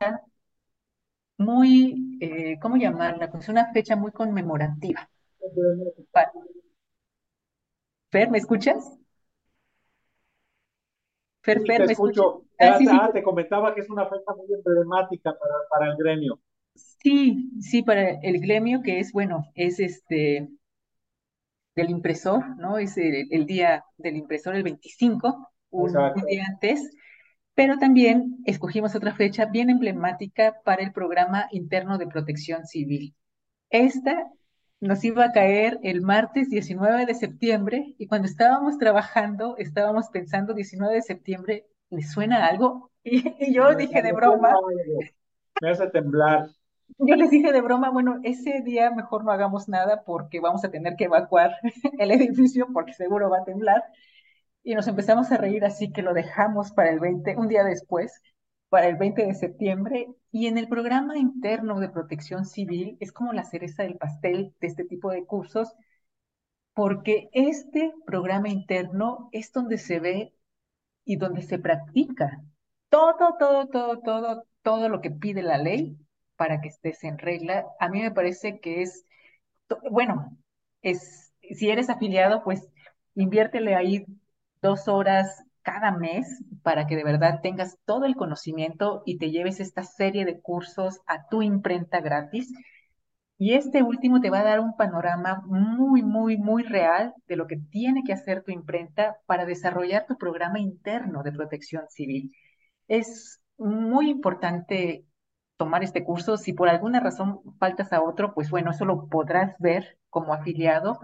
muy, 1.37 2.17
eh, 2.21 2.57
¿cómo 2.61 2.77
llamarla? 2.77 3.29
Pues 3.31 3.47
una 3.49 3.71
fecha 3.73 3.95
muy 3.95 4.11
conmemorativa. 4.11 5.09
Fer, 8.11 8.29
¿me 8.29 8.37
escuchas? 8.37 8.97
Fer, 11.41 11.61
Fer, 11.65 11.81
te 11.81 11.85
¿me 11.87 11.91
escucho. 11.91 12.45
Ah, 12.59 12.79
ah, 12.89 13.09
te 13.11 13.23
comentaba 13.23 13.73
que 13.75 13.81
es 13.81 13.89
una 13.89 14.07
fecha 14.07 14.33
muy 14.35 14.53
emblemática 14.53 15.31
para, 15.37 15.55
para 15.69 15.91
el 15.91 15.97
gremio. 15.97 16.39
Sí, 16.75 17.51
sí, 17.59 17.83
para 17.83 18.11
el 18.21 18.39
gremio 18.39 18.81
que 18.81 18.99
es, 18.99 19.11
bueno, 19.11 19.45
es 19.55 19.79
este, 19.79 20.47
del 21.75 21.89
impresor, 21.89 22.57
¿no? 22.57 22.77
Es 22.77 22.97
el, 22.97 23.45
día 23.45 23.83
del 23.97 24.17
impresor, 24.17 24.55
el 24.55 24.63
25, 24.63 25.51
un, 25.71 25.91
día 26.27 26.45
antes, 26.47 26.91
pero 27.55 27.77
también 27.77 28.37
escogimos 28.45 28.95
otra 28.95 29.13
fecha 29.15 29.45
bien 29.45 29.69
emblemática 29.69 30.55
para 30.63 30.83
el 30.83 30.93
programa 30.93 31.47
interno 31.51 31.97
de 31.97 32.07
protección 32.07 32.65
civil. 32.65 33.15
Esta 33.69 34.31
nos 34.83 35.01
iba 35.05 35.23
a 35.23 35.31
caer 35.31 35.79
el 35.81 36.01
martes 36.01 36.49
19 36.49 37.05
de 37.05 37.15
septiembre 37.15 37.95
y 37.97 38.07
cuando 38.07 38.27
estábamos 38.27 38.77
trabajando, 38.77 39.55
estábamos 39.57 40.09
pensando 40.09 40.53
19 40.53 40.95
de 40.95 41.01
septiembre, 41.01 41.65
¿le 41.89 42.03
suena 42.03 42.45
algo? 42.47 42.91
Y, 43.05 43.53
yo 43.53 43.75
dije 43.75 44.01
de 44.01 44.13
broma. 44.13 44.53
Me 45.61 45.69
hace 45.69 45.87
temblar. 45.87 46.47
Yo 46.99 47.15
les 47.15 47.29
dije 47.31 47.51
de 47.51 47.59
broma, 47.59 47.89
bueno, 47.89 48.19
ese 48.23 48.61
día 48.61 48.91
mejor 48.91 49.25
no 49.25 49.31
hagamos 49.31 49.67
nada 49.67 50.03
porque 50.05 50.39
vamos 50.39 50.63
a 50.63 50.71
tener 50.71 50.95
que 50.95 51.05
evacuar 51.05 51.51
el 51.99 52.11
edificio 52.11 52.67
porque 52.73 52.93
seguro 52.93 53.29
va 53.29 53.39
a 53.39 53.43
temblar. 53.43 53.83
Y 54.63 54.75
nos 54.75 54.87
empezamos 54.87 55.31
a 55.33 55.37
reír, 55.37 55.65
así 55.65 55.91
que 55.91 56.01
lo 56.01 56.13
dejamos 56.13 56.71
para 56.71 56.91
el 56.91 57.01
20, 57.01 57.35
un 57.35 57.49
día 57.49 57.65
después, 57.65 58.21
para 58.73 58.87
el 58.87 58.95
20 58.95 59.27
de 59.27 59.35
septiembre. 59.35 60.07
Y 60.31 60.47
en 60.47 60.57
el 60.57 60.67
programa 60.67 61.15
interno 61.15 61.79
de 61.79 61.89
protección 61.89 62.43
civil 62.43 62.97
es 62.99 63.11
como 63.11 63.31
la 63.31 63.43
cereza 63.43 63.83
del 63.83 63.97
pastel 63.97 64.55
de 64.59 64.67
este 64.67 64.83
tipo 64.83 65.11
de 65.11 65.27
cursos, 65.27 65.75
porque 66.73 67.29
este 67.33 67.93
programa 68.07 68.49
interno 68.49 69.29
es 69.31 69.51
donde 69.51 69.77
se 69.77 69.99
ve 69.99 70.33
y 71.05 71.17
donde 71.17 71.43
se 71.43 71.59
practica 71.59 72.41
todo, 72.89 73.37
todo, 73.37 73.67
todo, 73.67 73.99
todo, 73.99 74.47
todo 74.63 74.89
lo 74.89 75.01
que 75.01 75.11
pide 75.11 75.43
la 75.43 75.59
ley 75.59 75.95
para 76.35 76.59
que 76.59 76.69
estés 76.69 77.03
en 77.03 77.19
regla. 77.19 77.67
A 77.79 77.89
mí 77.89 78.01
me 78.01 78.09
parece 78.09 78.59
que 78.59 78.81
es, 78.81 79.05
bueno, 79.91 80.35
es, 80.81 81.31
si 81.41 81.69
eres 81.69 81.91
afiliado, 81.91 82.43
pues 82.43 82.67
inviértele 83.13 83.75
ahí 83.75 84.07
dos 84.63 84.87
horas 84.87 85.43
cada 85.61 85.91
mes 85.91 86.43
para 86.63 86.87
que 86.87 86.95
de 86.95 87.03
verdad 87.03 87.39
tengas 87.41 87.77
todo 87.85 88.05
el 88.05 88.15
conocimiento 88.15 89.03
y 89.05 89.17
te 89.17 89.31
lleves 89.31 89.59
esta 89.59 89.83
serie 89.83 90.25
de 90.25 90.41
cursos 90.41 91.01
a 91.07 91.27
tu 91.27 91.41
imprenta 91.41 92.01
gratis. 92.01 92.51
Y 93.37 93.53
este 93.55 93.83
último 93.83 94.21
te 94.21 94.29
va 94.29 94.39
a 94.39 94.43
dar 94.43 94.59
un 94.59 94.75
panorama 94.77 95.43
muy, 95.45 96.01
muy, 96.03 96.37
muy 96.37 96.63
real 96.63 97.13
de 97.27 97.35
lo 97.35 97.47
que 97.47 97.57
tiene 97.57 98.03
que 98.03 98.13
hacer 98.13 98.43
tu 98.43 98.51
imprenta 98.51 99.17
para 99.25 99.45
desarrollar 99.45 100.05
tu 100.07 100.17
programa 100.17 100.59
interno 100.59 101.23
de 101.23 101.31
protección 101.31 101.83
civil. 101.89 102.31
Es 102.87 103.41
muy 103.57 104.09
importante 104.09 105.05
tomar 105.57 105.83
este 105.83 106.03
curso. 106.03 106.37
Si 106.37 106.53
por 106.53 106.69
alguna 106.69 106.99
razón 106.99 107.41
faltas 107.59 107.91
a 107.93 108.01
otro, 108.01 108.33
pues 108.33 108.49
bueno, 108.49 108.71
eso 108.71 108.85
lo 108.85 109.07
podrás 109.07 109.55
ver 109.59 109.97
como 110.09 110.33
afiliado 110.33 110.99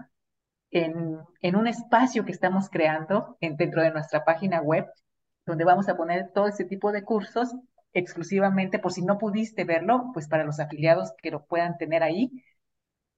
en, 0.70 1.18
en 1.42 1.56
un 1.56 1.66
espacio 1.66 2.24
que 2.24 2.32
estamos 2.32 2.68
creando 2.70 3.36
en, 3.40 3.56
dentro 3.56 3.82
de 3.82 3.90
nuestra 3.90 4.24
página 4.24 4.60
web, 4.62 4.86
donde 5.46 5.64
vamos 5.64 5.88
a 5.88 5.96
poner 5.96 6.32
todo 6.32 6.46
ese 6.46 6.64
tipo 6.64 6.92
de 6.92 7.04
cursos 7.04 7.54
exclusivamente, 7.92 8.78
por 8.78 8.92
si 8.92 9.02
no 9.02 9.18
pudiste 9.18 9.64
verlo, 9.64 10.10
pues 10.12 10.28
para 10.28 10.44
los 10.44 10.60
afiliados 10.60 11.12
que 11.22 11.30
lo 11.30 11.44
puedan 11.46 11.76
tener 11.76 12.02
ahí. 12.02 12.30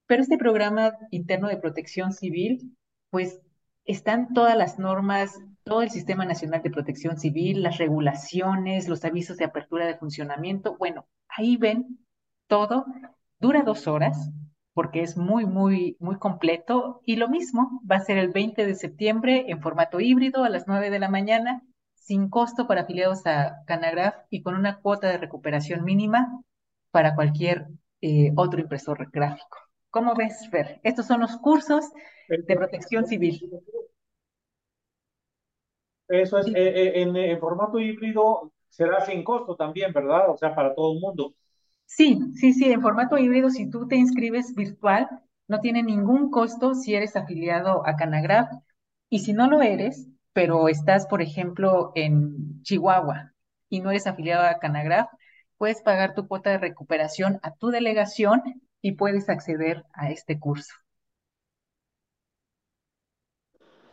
Pero 0.06 0.22
este 0.22 0.38
programa 0.38 0.96
interno 1.10 1.48
de 1.48 1.58
protección 1.58 2.12
civil, 2.12 2.76
pues 3.10 3.40
están 3.84 4.32
todas 4.32 4.56
las 4.56 4.78
normas, 4.78 5.38
todo 5.64 5.82
el 5.82 5.90
Sistema 5.90 6.24
Nacional 6.24 6.62
de 6.62 6.70
Protección 6.70 7.18
Civil, 7.18 7.62
las 7.62 7.78
regulaciones, 7.78 8.88
los 8.88 9.04
avisos 9.04 9.36
de 9.36 9.44
apertura 9.44 9.86
de 9.86 9.96
funcionamiento. 9.96 10.76
Bueno, 10.78 11.06
ahí 11.28 11.56
ven 11.56 11.98
todo. 12.46 12.86
Dura 13.38 13.62
dos 13.62 13.86
horas 13.88 14.30
porque 14.74 15.02
es 15.02 15.16
muy, 15.16 15.44
muy, 15.46 15.96
muy 16.00 16.18
completo. 16.18 17.02
Y 17.04 17.16
lo 17.16 17.28
mismo 17.28 17.82
va 17.90 17.96
a 17.96 18.00
ser 18.04 18.18
el 18.18 18.30
20 18.30 18.66
de 18.66 18.74
septiembre 18.74 19.46
en 19.48 19.60
formato 19.60 20.00
híbrido 20.00 20.44
a 20.44 20.48
las 20.48 20.66
9 20.66 20.90
de 20.90 20.98
la 20.98 21.08
mañana, 21.08 21.62
sin 22.02 22.28
costo 22.28 22.66
para 22.66 22.82
afiliados 22.82 23.26
a 23.26 23.62
Canagraph 23.64 24.26
y 24.28 24.42
con 24.42 24.56
una 24.56 24.80
cuota 24.80 25.08
de 25.08 25.18
recuperación 25.18 25.84
mínima 25.84 26.42
para 26.90 27.14
cualquier 27.14 27.68
eh, 28.00 28.32
otro 28.36 28.60
impresor 28.60 29.08
gráfico. 29.12 29.58
¿Cómo 29.88 30.14
ves, 30.14 30.48
Fer? 30.50 30.80
Estos 30.82 31.06
son 31.06 31.20
los 31.20 31.36
cursos 31.36 31.84
de 32.28 32.56
protección 32.56 33.06
civil. 33.06 33.40
Eso 36.08 36.38
es, 36.38 36.48
eh, 36.48 36.52
eh, 36.56 37.02
en, 37.02 37.38
formato 37.38 37.78
híbrido 37.78 38.52
será 38.68 39.04
sin 39.04 39.22
costo 39.22 39.54
también, 39.54 39.92
¿verdad? 39.92 40.30
O 40.30 40.36
sea, 40.36 40.54
para 40.54 40.74
todo 40.74 40.94
el 40.94 41.00
mundo. 41.00 41.34
Sí, 41.84 42.18
sí, 42.34 42.52
sí, 42.52 42.72
en 42.72 42.82
formato 42.82 43.16
híbrido, 43.16 43.48
si 43.50 43.70
tú 43.70 43.86
te 43.86 43.96
inscribes 43.96 44.54
virtual, 44.54 45.08
no 45.46 45.60
tiene 45.60 45.82
ningún 45.82 46.30
costo 46.30 46.74
si 46.74 46.94
eres 46.94 47.14
afiliado 47.14 47.86
a 47.86 47.94
Canagraph. 47.96 48.50
Y 49.08 49.20
si 49.20 49.34
no 49.34 49.48
lo 49.48 49.62
eres, 49.62 50.08
pero 50.32 50.68
estás, 50.68 51.06
por 51.06 51.22
ejemplo, 51.22 51.92
en 51.94 52.62
Chihuahua 52.62 53.32
y 53.68 53.80
no 53.80 53.90
eres 53.90 54.06
afiliado 54.06 54.46
a 54.46 54.58
Canagraph, 54.58 55.08
puedes 55.58 55.82
pagar 55.82 56.14
tu 56.14 56.26
cuota 56.26 56.50
de 56.50 56.58
recuperación 56.58 57.38
a 57.42 57.54
tu 57.54 57.68
delegación 57.68 58.42
y 58.80 58.92
puedes 58.92 59.28
acceder 59.28 59.84
a 59.94 60.10
este 60.10 60.38
curso. 60.38 60.74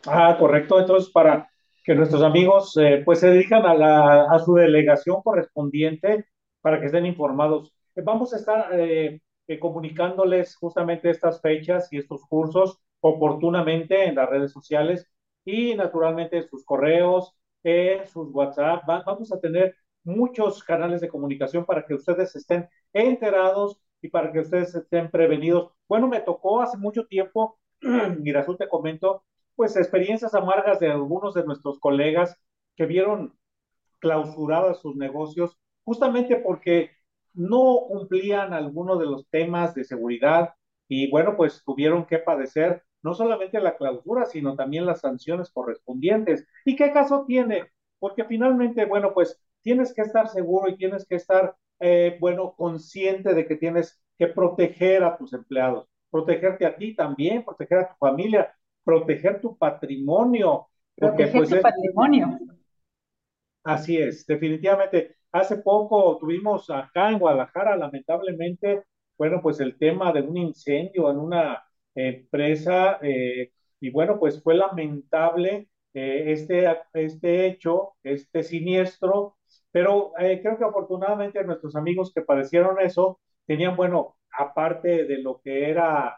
Ah, 0.06 0.36
correcto. 0.38 0.80
Entonces, 0.80 1.10
para 1.10 1.48
que 1.84 1.94
nuestros 1.94 2.22
amigos 2.22 2.76
eh, 2.76 3.02
pues 3.04 3.20
se 3.20 3.30
dirijan 3.30 3.64
a, 3.66 3.74
la, 3.74 4.24
a 4.30 4.38
su 4.40 4.54
delegación 4.54 5.22
correspondiente 5.22 6.26
para 6.60 6.80
que 6.80 6.86
estén 6.86 7.06
informados. 7.06 7.74
Eh, 7.94 8.02
vamos 8.02 8.32
a 8.32 8.36
estar 8.36 8.68
eh, 8.72 9.20
comunicándoles 9.60 10.56
justamente 10.56 11.10
estas 11.10 11.40
fechas 11.40 11.92
y 11.92 11.98
estos 11.98 12.22
cursos 12.26 12.78
oportunamente 13.00 14.04
en 14.04 14.14
las 14.16 14.28
redes 14.28 14.52
sociales 14.52 15.10
y 15.44 15.74
naturalmente 15.74 16.42
sus 16.42 16.64
correos, 16.64 17.34
en 17.62 18.06
sus 18.06 18.30
WhatsApp. 18.32 18.84
vamos 18.86 19.32
a 19.32 19.40
tener 19.40 19.76
muchos 20.04 20.62
canales 20.64 21.00
de 21.00 21.08
comunicación 21.08 21.64
para 21.64 21.84
que 21.86 21.94
ustedes 21.94 22.34
estén 22.36 22.68
enterados 22.92 23.80
y 24.00 24.08
para 24.08 24.32
que 24.32 24.40
ustedes 24.40 24.74
estén 24.74 25.10
prevenidos. 25.10 25.72
Bueno, 25.88 26.08
me 26.08 26.20
tocó 26.20 26.62
hace 26.62 26.78
mucho 26.78 27.06
tiempo, 27.06 27.58
mira, 28.20 28.44
te 28.46 28.68
comento, 28.68 29.24
pues 29.56 29.76
experiencias 29.76 30.34
amargas 30.34 30.80
de 30.80 30.90
algunos 30.90 31.34
de 31.34 31.44
nuestros 31.44 31.78
colegas 31.78 32.38
que 32.76 32.86
vieron 32.86 33.36
clausuradas 33.98 34.80
sus 34.80 34.96
negocios 34.96 35.58
justamente 35.84 36.36
porque 36.36 36.90
no 37.34 37.80
cumplían 37.88 38.54
algunos 38.54 38.98
de 38.98 39.06
los 39.06 39.28
temas 39.28 39.74
de 39.74 39.84
seguridad 39.84 40.54
y 40.88 41.10
bueno, 41.10 41.36
pues 41.36 41.62
tuvieron 41.64 42.06
que 42.06 42.18
padecer 42.18 42.82
no 43.02 43.14
solamente 43.14 43.60
la 43.60 43.76
clausura, 43.76 44.26
sino 44.26 44.56
también 44.56 44.86
las 44.86 45.00
sanciones 45.00 45.50
correspondientes. 45.50 46.46
¿Y 46.64 46.76
qué 46.76 46.92
caso 46.92 47.24
tiene? 47.26 47.70
Porque 47.98 48.24
finalmente, 48.24 48.84
bueno, 48.84 49.12
pues 49.14 49.40
tienes 49.62 49.94
que 49.94 50.02
estar 50.02 50.28
seguro 50.28 50.70
y 50.70 50.76
tienes 50.76 51.06
que 51.06 51.16
estar 51.16 51.56
eh, 51.80 52.16
bueno, 52.20 52.54
consciente 52.56 53.34
de 53.34 53.46
que 53.46 53.56
tienes 53.56 54.00
que 54.18 54.26
proteger 54.26 55.02
a 55.02 55.16
tus 55.16 55.32
empleados, 55.32 55.88
protegerte 56.10 56.66
a 56.66 56.76
ti 56.76 56.94
también, 56.94 57.44
proteger 57.44 57.78
a 57.78 57.88
tu 57.88 57.94
familia, 57.98 58.54
proteger 58.84 59.40
tu 59.40 59.56
patrimonio. 59.56 60.68
Porque, 60.94 61.26
proteger 61.26 61.40
pues, 61.40 61.50
tu 61.50 61.60
patrimonio. 61.60 62.38
Así 63.64 63.96
es, 63.96 64.26
definitivamente. 64.26 65.16
Hace 65.32 65.56
poco 65.58 66.18
tuvimos 66.18 66.68
acá 66.70 67.10
en 67.10 67.18
Guadalajara, 67.18 67.76
lamentablemente, 67.76 68.84
bueno, 69.16 69.40
pues 69.42 69.60
el 69.60 69.78
tema 69.78 70.12
de 70.12 70.22
un 70.22 70.36
incendio 70.36 71.10
en 71.10 71.18
una 71.18 71.62
empresa, 71.94 72.98
eh, 73.02 73.52
y 73.80 73.90
bueno, 73.90 74.18
pues 74.18 74.42
fue 74.42 74.54
lamentable 74.54 75.68
eh, 75.94 76.24
este, 76.32 76.66
este 76.94 77.46
hecho, 77.46 77.94
este 78.02 78.42
siniestro, 78.42 79.36
pero 79.70 80.12
eh, 80.18 80.40
creo 80.42 80.58
que 80.58 80.64
afortunadamente 80.64 81.42
nuestros 81.44 81.76
amigos 81.76 82.12
que 82.14 82.22
padecieron 82.22 82.80
eso 82.80 83.20
tenían, 83.46 83.76
bueno, 83.76 84.16
aparte 84.32 85.04
de 85.06 85.18
lo 85.22 85.40
que 85.42 85.70
era 85.70 86.16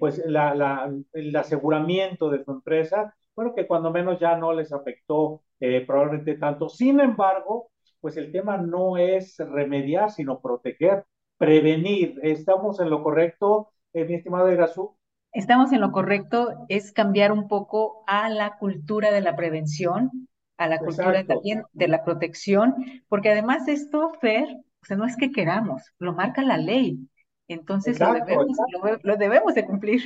pues 0.00 0.20
la, 0.26 0.90
el 1.12 1.36
aseguramiento 1.36 2.30
de 2.30 2.42
su 2.42 2.50
empresa, 2.50 3.14
bueno, 3.36 3.54
que 3.54 3.68
cuando 3.68 3.92
menos 3.92 4.18
ya 4.18 4.36
no 4.36 4.52
les 4.52 4.72
afectó 4.72 5.44
probablemente 5.86 6.34
tanto. 6.36 6.68
Sin 6.68 6.98
embargo, 6.98 7.70
pues 8.00 8.16
el 8.16 8.32
tema 8.32 8.56
no 8.56 8.96
es 8.96 9.36
remediar, 9.38 10.10
sino 10.10 10.40
proteger, 10.40 11.04
prevenir. 11.36 12.18
¿Estamos 12.24 12.80
en 12.80 12.90
lo 12.90 13.04
correcto, 13.04 13.70
mi 13.94 14.14
estimado 14.14 14.50
Irazú? 14.50 14.97
Estamos 15.32 15.72
en 15.72 15.80
lo 15.80 15.92
correcto, 15.92 16.66
es 16.68 16.92
cambiar 16.92 17.32
un 17.32 17.48
poco 17.48 18.04
a 18.06 18.28
la 18.28 18.58
cultura 18.58 19.10
de 19.10 19.20
la 19.20 19.36
prevención, 19.36 20.28
a 20.56 20.68
la 20.68 20.78
cultura 20.78 21.24
también 21.24 21.62
de 21.72 21.88
la 21.88 22.04
protección, 22.04 22.74
porque 23.08 23.30
además 23.30 23.68
esto, 23.68 24.10
Fer, 24.20 24.48
o 24.82 24.86
sea, 24.86 24.96
no 24.96 25.06
es 25.06 25.16
que 25.16 25.30
queramos, 25.30 25.82
lo 25.98 26.12
marca 26.12 26.42
la 26.42 26.56
ley. 26.56 26.98
Entonces 27.46 27.98
lo, 27.98 28.12
debemos, 28.12 28.58
lo, 29.02 29.16
debemos, 29.16 29.54
de 29.54 29.64
cumplir. 29.64 30.02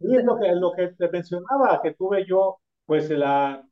Sí, 0.00 0.16
es 0.16 0.24
lo 0.24 0.38
que, 0.38 0.54
lo 0.54 0.72
que 0.72 0.88
te 0.96 1.08
mencionaba, 1.10 1.80
que 1.82 1.92
tuve 1.92 2.24
yo, 2.24 2.60
pues, 2.86 3.10
la, 3.10 3.66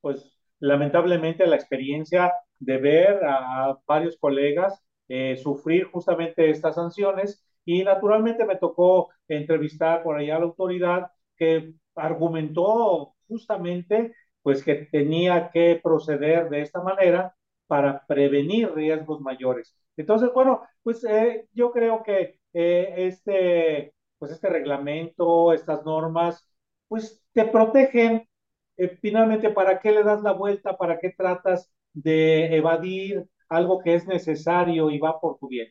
pues, 0.00 0.38
lamentablemente 0.60 1.46
la 1.46 1.56
experiencia 1.56 2.32
de 2.58 2.78
ver 2.78 3.24
a 3.24 3.76
varios 3.86 4.16
colegas 4.18 4.84
eh, 5.08 5.36
sufrir 5.36 5.84
justamente 5.84 6.50
estas 6.50 6.74
sanciones 6.74 7.45
y 7.66 7.84
naturalmente 7.84 8.46
me 8.46 8.56
tocó 8.56 9.10
entrevistar 9.28 10.02
por 10.04 10.16
allá 10.18 10.36
a 10.36 10.40
la 10.40 10.46
autoridad 10.46 11.12
que 11.36 11.74
argumentó 11.96 13.14
justamente 13.28 14.14
pues 14.42 14.64
que 14.64 14.74
tenía 14.92 15.50
que 15.50 15.80
proceder 15.82 16.48
de 16.50 16.62
esta 16.62 16.80
manera 16.82 17.34
para 17.66 18.06
prevenir 18.06 18.72
riesgos 18.74 19.20
mayores. 19.20 19.76
Entonces, 19.96 20.30
bueno, 20.34 20.62
pues 20.84 21.04
eh, 21.04 21.48
yo 21.52 21.72
creo 21.72 22.02
que 22.04 22.38
eh, 22.52 22.94
este, 22.98 23.92
pues 24.18 24.30
este 24.32 24.48
reglamento, 24.48 25.52
estas 25.52 25.84
normas, 25.84 26.48
pues 26.88 27.22
te 27.32 27.44
protegen. 27.46 28.28
Eh, 28.76 28.88
finalmente, 29.00 29.50
¿para 29.50 29.80
qué 29.80 29.92
le 29.92 30.02
das 30.04 30.22
la 30.22 30.32
vuelta? 30.32 30.76
¿Para 30.76 30.98
qué 30.98 31.10
tratas 31.16 31.72
de 31.92 32.56
evadir 32.56 33.26
algo 33.48 33.80
que 33.80 33.94
es 33.94 34.06
necesario 34.06 34.90
y 34.90 34.98
va 34.98 35.20
por 35.20 35.38
tu 35.38 35.48
bien? 35.48 35.68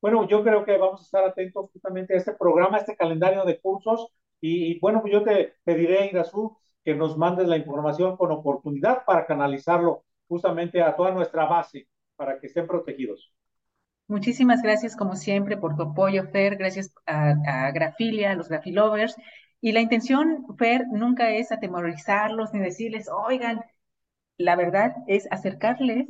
Bueno, 0.00 0.28
yo 0.28 0.42
creo 0.44 0.64
que 0.64 0.78
vamos 0.78 1.00
a 1.00 1.04
estar 1.04 1.24
atentos 1.24 1.70
justamente 1.72 2.14
a 2.14 2.18
este 2.18 2.32
programa, 2.32 2.76
a 2.76 2.80
este 2.80 2.96
calendario 2.96 3.44
de 3.44 3.60
cursos. 3.60 4.12
Y, 4.40 4.78
bueno, 4.78 5.02
yo 5.06 5.24
te 5.24 5.54
pediré, 5.64 6.06
Irazú, 6.06 6.56
que 6.84 6.94
nos 6.94 7.16
mandes 7.16 7.48
la 7.48 7.56
información 7.56 8.16
con 8.16 8.30
oportunidad 8.30 9.04
para 9.04 9.26
canalizarlo 9.26 10.04
justamente 10.28 10.82
a 10.82 10.94
toda 10.94 11.10
nuestra 11.10 11.46
base, 11.46 11.88
para 12.16 12.38
que 12.38 12.46
estén 12.46 12.66
protegidos. 12.66 13.32
Muchísimas 14.06 14.62
gracias, 14.62 14.96
como 14.96 15.16
siempre, 15.16 15.56
por 15.56 15.74
tu 15.74 15.82
apoyo, 15.82 16.24
Fer. 16.28 16.56
Gracias 16.56 16.94
a, 17.04 17.34
a 17.46 17.70
Grafilia, 17.72 18.30
a 18.30 18.34
los 18.36 18.48
Grafilovers. 18.48 19.16
Y 19.60 19.72
la 19.72 19.80
intención, 19.80 20.46
Fer, 20.56 20.86
nunca 20.88 21.30
es 21.30 21.50
atemorizarlos 21.50 22.54
ni 22.54 22.60
decirles, 22.60 23.08
oigan, 23.08 23.60
la 24.36 24.54
verdad 24.54 24.94
es 25.08 25.26
acercarles 25.32 26.06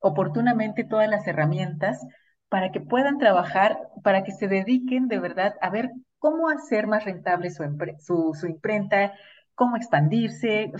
oportunamente 0.00 0.84
todas 0.84 1.08
las 1.08 1.26
herramientas 1.26 2.04
para 2.52 2.70
que 2.70 2.80
puedan 2.82 3.16
trabajar, 3.16 3.78
para 4.04 4.24
que 4.24 4.32
se 4.32 4.46
dediquen 4.46 5.08
de 5.08 5.18
verdad 5.18 5.54
a 5.62 5.70
ver 5.70 5.90
cómo 6.18 6.50
hacer 6.50 6.86
más 6.86 7.02
rentable 7.06 7.48
su, 7.48 8.36
imprenta, 8.46 9.14
cómo 9.54 9.78
expandirse, 9.78 10.70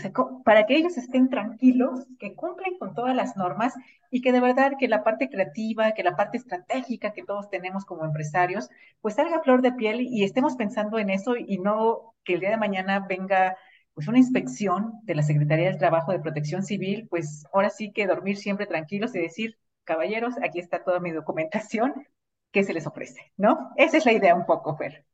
para 0.45 0.67
que 0.67 0.77
ellos 0.77 0.99
estén 0.99 1.31
tranquilos, 1.31 2.07
que 2.19 2.35
cumplen 2.35 2.77
con 2.77 2.93
todas 2.93 3.17
las 3.17 3.39
normas 3.39 3.73
y 4.11 4.21
que 4.21 4.33
de 4.33 4.41
verdad 4.41 4.73
que 4.79 4.87
la 4.87 5.03
parte 5.03 5.31
creativa, 5.31 5.93
que 5.93 6.03
la 6.03 6.15
parte 6.15 6.37
estratégica 6.37 7.15
que 7.15 7.25
todos 7.25 7.49
tenemos 7.49 7.87
como 7.87 8.05
empresarios, 8.05 8.69
pues 9.01 9.15
salga 9.15 9.41
flor 9.43 9.63
de 9.63 9.73
piel 9.73 10.03
y 10.03 10.25
estemos 10.25 10.57
pensando 10.57 10.99
en 10.99 11.09
eso 11.09 11.37
y 11.39 11.57
no 11.57 12.13
que 12.23 12.35
el 12.35 12.41
día 12.41 12.51
de 12.51 12.59
mañana 12.59 13.07
venga 13.09 13.57
pues 13.95 14.09
una 14.09 14.19
inspección 14.19 15.01
de 15.05 15.15
la 15.15 15.23
Secretaría 15.23 15.69
del 15.71 15.79
Trabajo 15.79 16.13
de 16.13 16.21
Protección 16.21 16.65
Civil, 16.65 17.07
pues 17.09 17.47
ahora 17.51 17.71
sí 17.71 17.93
que 17.93 18.07
dormir 18.07 18.37
siempre 18.37 18.67
tranquilos 18.67 19.15
y 19.15 19.21
decir, 19.21 19.57
caballeros, 19.85 20.35
aquí 20.43 20.59
está 20.59 20.85
toda 20.85 21.01
mi 21.01 21.11
documentación, 21.11 22.07
¿qué 22.53 22.63
se 22.65 22.75
les 22.75 22.87
ofrece? 22.87 23.33
¿No? 23.37 23.71
Esa 23.77 23.99
es 23.99 24.07
la 24.07 24.13
idea 24.13 24.35
un 24.35 24.47
poco, 24.47 24.77
Fer. 24.77 25.05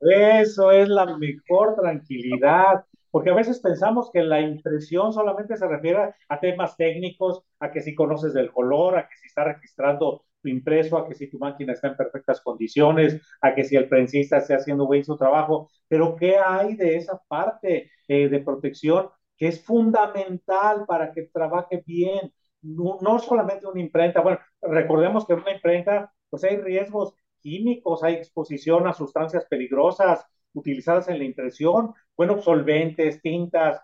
Eso 0.00 0.70
es 0.70 0.88
la 0.88 1.16
mejor 1.16 1.74
tranquilidad, 1.74 2.84
porque 3.10 3.30
a 3.30 3.34
veces 3.34 3.60
pensamos 3.60 4.10
que 4.12 4.22
la 4.22 4.40
impresión 4.40 5.12
solamente 5.12 5.56
se 5.56 5.66
refiere 5.66 6.14
a 6.28 6.40
temas 6.40 6.76
técnicos, 6.76 7.42
a 7.58 7.70
que 7.72 7.80
si 7.80 7.94
conoces 7.94 8.32
del 8.32 8.52
color, 8.52 8.96
a 8.96 9.08
que 9.08 9.16
si 9.16 9.26
está 9.26 9.44
registrando 9.44 10.24
tu 10.40 10.48
impreso, 10.48 10.96
a 10.96 11.08
que 11.08 11.14
si 11.14 11.28
tu 11.28 11.38
máquina 11.38 11.72
está 11.72 11.88
en 11.88 11.96
perfectas 11.96 12.40
condiciones, 12.40 13.20
a 13.40 13.54
que 13.54 13.64
si 13.64 13.74
el 13.76 13.88
prensista 13.88 14.38
está 14.38 14.56
haciendo 14.56 14.88
bien 14.88 15.04
su 15.04 15.16
trabajo, 15.16 15.68
pero 15.88 16.14
¿qué 16.14 16.36
hay 16.38 16.76
de 16.76 16.96
esa 16.96 17.20
parte 17.26 17.90
eh, 18.06 18.28
de 18.28 18.40
protección 18.40 19.08
que 19.36 19.48
es 19.48 19.64
fundamental 19.64 20.84
para 20.86 21.12
que 21.12 21.22
trabaje 21.32 21.82
bien? 21.84 22.32
No, 22.62 23.18
solamente 23.18 23.66
una 23.66 23.80
imprenta, 23.80 24.20
bueno, 24.20 24.38
recordemos 24.60 25.26
que 25.26 25.34
en 25.34 25.40
una 25.40 25.52
imprenta, 25.52 26.12
pues 26.28 26.44
hay 26.44 26.56
riesgos 26.56 27.14
químicos, 27.40 28.02
hay 28.02 28.14
exposición 28.14 28.86
a 28.86 28.92
sustancias 28.92 29.46
peligrosas 29.46 30.24
utilizadas 30.52 31.08
en 31.08 31.18
la 31.18 31.24
impresión, 31.24 31.94
bueno, 32.16 32.40
solventes, 32.42 33.22
tintas, 33.22 33.80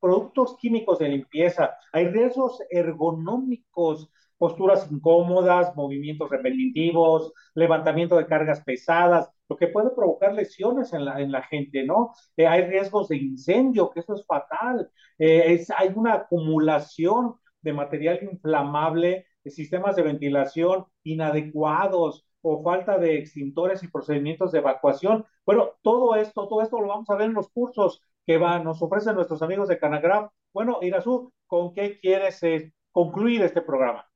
productos 0.00 0.56
químicos 0.56 0.98
de 0.98 1.08
limpieza, 1.08 1.76
hay 1.92 2.08
riesgos 2.08 2.62
ergonómicos, 2.70 4.10
posturas 4.38 4.90
incómodas, 4.90 5.76
movimientos 5.76 6.30
repetitivos, 6.30 7.34
levantamiento 7.54 8.16
de 8.16 8.26
cargas 8.26 8.62
pesadas, 8.64 9.30
lo 9.50 9.56
que 9.56 9.66
puede 9.66 9.90
provocar 9.90 10.32
lesiones 10.32 10.94
en 10.94 11.04
la, 11.04 11.20
en 11.20 11.30
la 11.30 11.42
gente, 11.42 11.84
¿no? 11.84 12.14
Eh, 12.38 12.46
hay 12.46 12.62
riesgos 12.62 13.08
de 13.08 13.18
incendio, 13.18 13.90
que 13.90 14.00
eso 14.00 14.14
es 14.14 14.24
fatal, 14.24 14.90
eh, 15.18 15.52
es, 15.52 15.70
hay 15.70 15.92
una 15.94 16.14
acumulación 16.14 17.34
de 17.62 17.72
material 17.72 18.20
inflamable, 18.22 19.26
de 19.44 19.50
sistemas 19.50 19.96
de 19.96 20.02
ventilación 20.02 20.86
inadecuados 21.02 22.26
o 22.42 22.62
falta 22.62 22.98
de 22.98 23.18
extintores 23.18 23.82
y 23.82 23.88
procedimientos 23.88 24.52
de 24.52 24.58
evacuación. 24.58 25.26
Bueno, 25.44 25.72
todo 25.82 26.14
esto, 26.14 26.48
todo 26.48 26.62
esto 26.62 26.80
lo 26.80 26.88
vamos 26.88 27.10
a 27.10 27.16
ver 27.16 27.26
en 27.26 27.34
los 27.34 27.48
cursos 27.50 28.02
que 28.26 28.38
nos 28.38 28.82
ofrecen 28.82 29.14
nuestros 29.14 29.42
amigos 29.42 29.68
de 29.68 29.78
Canagraph. 29.78 30.30
Bueno, 30.52 30.78
Irazú, 30.82 31.32
¿con 31.46 31.74
qué 31.74 31.98
quieres 32.00 32.42
eh, 32.42 32.72
concluir 32.92 33.42
este 33.42 33.62
programa? 33.62 34.09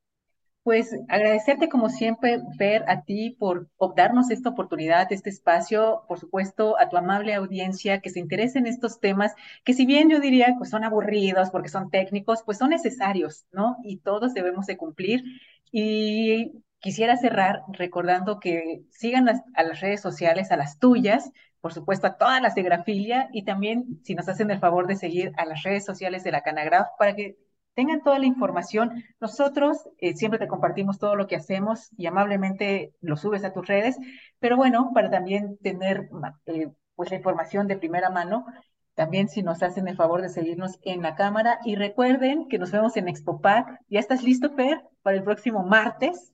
Pues 0.64 0.96
agradecerte 1.08 1.68
como 1.68 1.90
siempre, 1.90 2.40
Fer, 2.56 2.84
a 2.88 3.02
ti 3.02 3.30
por 3.38 3.68
darnos 3.94 4.30
esta 4.30 4.48
oportunidad, 4.48 5.12
este 5.12 5.28
espacio, 5.28 6.04
por 6.08 6.18
supuesto, 6.18 6.78
a 6.80 6.88
tu 6.88 6.96
amable 6.96 7.34
audiencia 7.34 8.00
que 8.00 8.08
se 8.08 8.18
interese 8.18 8.58
en 8.60 8.66
estos 8.66 8.98
temas, 8.98 9.34
que 9.62 9.74
si 9.74 9.84
bien 9.84 10.08
yo 10.08 10.20
diría 10.20 10.56
que 10.58 10.64
son 10.66 10.82
aburridos 10.84 11.50
porque 11.50 11.68
son 11.68 11.90
técnicos, 11.90 12.42
pues 12.44 12.56
son 12.58 12.70
necesarios, 12.70 13.44
¿no? 13.52 13.76
Y 13.84 13.98
todos 13.98 14.32
debemos 14.32 14.64
de 14.66 14.78
cumplir. 14.78 15.22
Y 15.70 16.52
quisiera 16.78 17.16
cerrar 17.18 17.60
recordando 17.68 18.40
que 18.40 18.84
sigan 18.90 19.28
a 19.28 19.62
las 19.62 19.80
redes 19.82 20.00
sociales, 20.00 20.50
a 20.50 20.56
las 20.56 20.78
tuyas, 20.78 21.30
por 21.60 21.74
supuesto 21.74 22.06
a 22.06 22.16
todas 22.16 22.40
las 22.40 22.54
de 22.54 22.62
Grafilia 22.62 23.28
y 23.32 23.44
también 23.44 24.00
si 24.02 24.14
nos 24.14 24.28
hacen 24.28 24.50
el 24.50 24.60
favor 24.60 24.86
de 24.86 24.96
seguir 24.96 25.32
a 25.36 25.44
las 25.44 25.62
redes 25.62 25.84
sociales 25.84 26.24
de 26.24 26.32
la 26.32 26.42
Canagraf 26.42 26.88
para 26.98 27.14
que 27.14 27.36
tengan 27.74 28.02
toda 28.02 28.18
la 28.18 28.26
información. 28.26 29.04
Nosotros 29.20 29.88
eh, 29.98 30.14
siempre 30.14 30.38
te 30.38 30.48
compartimos 30.48 30.98
todo 30.98 31.16
lo 31.16 31.26
que 31.26 31.36
hacemos 31.36 31.90
y 31.96 32.06
amablemente 32.06 32.94
lo 33.00 33.16
subes 33.16 33.44
a 33.44 33.52
tus 33.52 33.66
redes, 33.66 33.98
pero 34.38 34.56
bueno, 34.56 34.90
para 34.94 35.10
también 35.10 35.58
tener 35.58 36.08
eh, 36.46 36.68
pues 36.94 37.10
la 37.10 37.16
información 37.16 37.66
de 37.66 37.76
primera 37.76 38.10
mano, 38.10 38.46
también 38.94 39.28
si 39.28 39.42
nos 39.42 39.62
hacen 39.62 39.88
el 39.88 39.96
favor 39.96 40.22
de 40.22 40.28
seguirnos 40.28 40.78
en 40.82 41.02
la 41.02 41.16
cámara 41.16 41.58
y 41.64 41.74
recuerden 41.74 42.48
que 42.48 42.58
nos 42.58 42.70
vemos 42.70 42.96
en 42.96 43.08
ExpoPac. 43.08 43.80
¿Ya 43.88 43.98
estás 43.98 44.22
listo, 44.22 44.54
Per, 44.54 44.80
para 45.02 45.16
el 45.16 45.24
próximo 45.24 45.64
martes? 45.64 46.32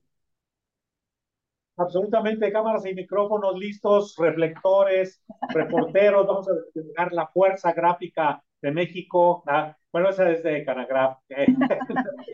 Absolutamente, 1.77 2.53
cámaras 2.53 2.85
y 2.85 2.95
micrófonos 2.95 3.59
listos, 3.59 4.15
reflectores, 4.19 5.23
reporteros, 5.49 6.27
vamos 6.27 6.47
a 6.51 6.53
desplegar 6.53 7.11
la 7.13 7.27
fuerza 7.29 7.73
gráfica 7.73 8.43
de 8.61 8.71
México. 8.71 9.43
¿ah? 9.47 9.75
Bueno, 9.93 10.11
esa 10.11 10.31
es 10.31 10.43
de 10.43 10.65
Canagraf. 10.65 11.19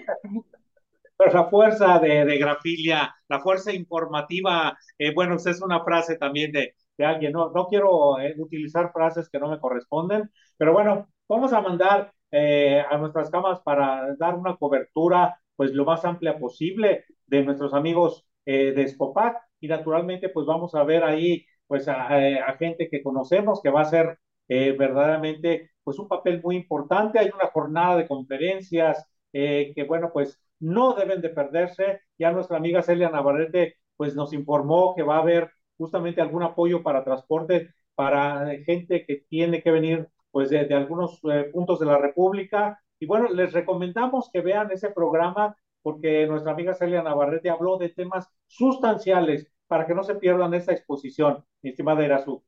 Pero 1.19 1.33
la 1.33 1.45
fuerza 1.49 1.99
de, 1.99 2.25
de, 2.27 2.39
grafilia, 2.39 3.15
la 3.29 3.41
fuerza 3.41 3.73
informativa, 3.73 4.77
eh, 4.99 5.15
bueno, 5.15 5.37
es 5.37 5.63
una 5.63 5.83
frase 5.83 6.17
también 6.19 6.53
de, 6.53 6.75
de 6.99 7.05
alguien. 7.05 7.33
No, 7.33 7.51
no 7.53 7.67
quiero 7.69 8.19
eh, 8.21 8.35
utilizar 8.39 8.93
frases 8.93 9.29
que 9.31 9.39
no 9.39 9.49
me 9.49 9.59
corresponden, 9.59 10.31
pero 10.59 10.73
bueno, 10.73 11.09
vamos 11.29 11.53
a 11.53 11.61
mandar 11.63 12.13
eh, 12.31 12.83
a 12.89 12.99
nuestras 12.99 13.31
camas 13.31 13.61
para 13.61 14.15
dar 14.19 14.35
una 14.35 14.57
cobertura 14.57 15.41
pues 15.57 15.73
lo 15.73 15.85
más 15.87 16.05
amplia 16.05 16.39
posible 16.39 17.05
de 17.27 17.43
nuestros 17.45 17.73
amigos 17.73 18.27
eh, 18.45 18.73
de 18.73 18.87
Spopac 18.89 19.39
y 19.61 19.69
naturalmente 19.69 20.29
pues 20.29 20.47
vamos 20.47 20.75
a 20.75 20.85
ver 20.85 21.03
ahí 21.05 21.47
pues 21.67 21.89
a 21.89 22.53
gente 22.59 22.89
que 22.89 23.03
conocemos 23.03 23.61
que 23.63 23.71
va 23.71 23.81
a 23.81 23.85
ser 23.87 24.19
verdaderamente 24.49 25.71
pues 25.87 26.01
un 26.01 26.09
papel 26.09 26.43
muy 26.43 26.57
importante. 26.57 27.21
Hay 27.21 27.31
una 27.33 27.47
jornada 27.47 27.97
de 27.97 28.09
conferencias 28.09 29.07
que 29.33 29.85
bueno 29.89 30.11
pues 30.13 30.41
no 30.59 30.95
deben 30.95 31.21
de 31.21 31.29
perderse. 31.29 32.01
Ya 32.19 32.33
nuestra 32.33 32.57
amiga 32.57 32.83
Celia 32.83 33.09
Navarrete 33.09 33.77
pues 33.97 34.17
nos 34.17 34.33
informó 34.33 34.95
que 34.97 35.05
va 35.05 35.17
a 35.17 35.21
haber 35.21 35.53
justamente 35.79 36.21
algún 36.21 36.43
apoyo 36.43 36.83
para 36.83 37.05
transporte 37.05 37.71
para 37.95 38.51
gente 38.65 39.05
que 39.07 39.25
tiene 39.29 39.63
que 39.63 39.71
venir 39.71 40.09
pues 40.33 40.51
de, 40.51 40.75
algunos 40.75 41.21
eh, 41.31 41.51
puntos 41.53 41.79
de 41.79 41.87
la 41.87 41.99
República. 41.99 42.83
Y 42.99 43.07
bueno, 43.07 43.29
les 43.29 43.53
recomendamos 43.53 44.29
que 44.33 44.41
vean 44.41 44.71
ese 44.73 44.91
programa 44.91 45.57
porque 45.83 46.27
nuestra 46.27 46.53
amiga 46.53 46.75
Celia 46.75 47.03
Navarrete 47.03 47.49
habló 47.49 47.79
de 47.79 47.91
temas 47.91 48.29
sustanciales 48.49 49.51
para 49.69 49.87
que 49.87 49.95
no 49.95 50.03
se 50.03 50.17
pierdan 50.17 50.53
esa 50.55 50.73
exposición, 50.73 51.45
mi 51.63 51.71
estimada 51.71 52.05
Erasu. 52.05 52.43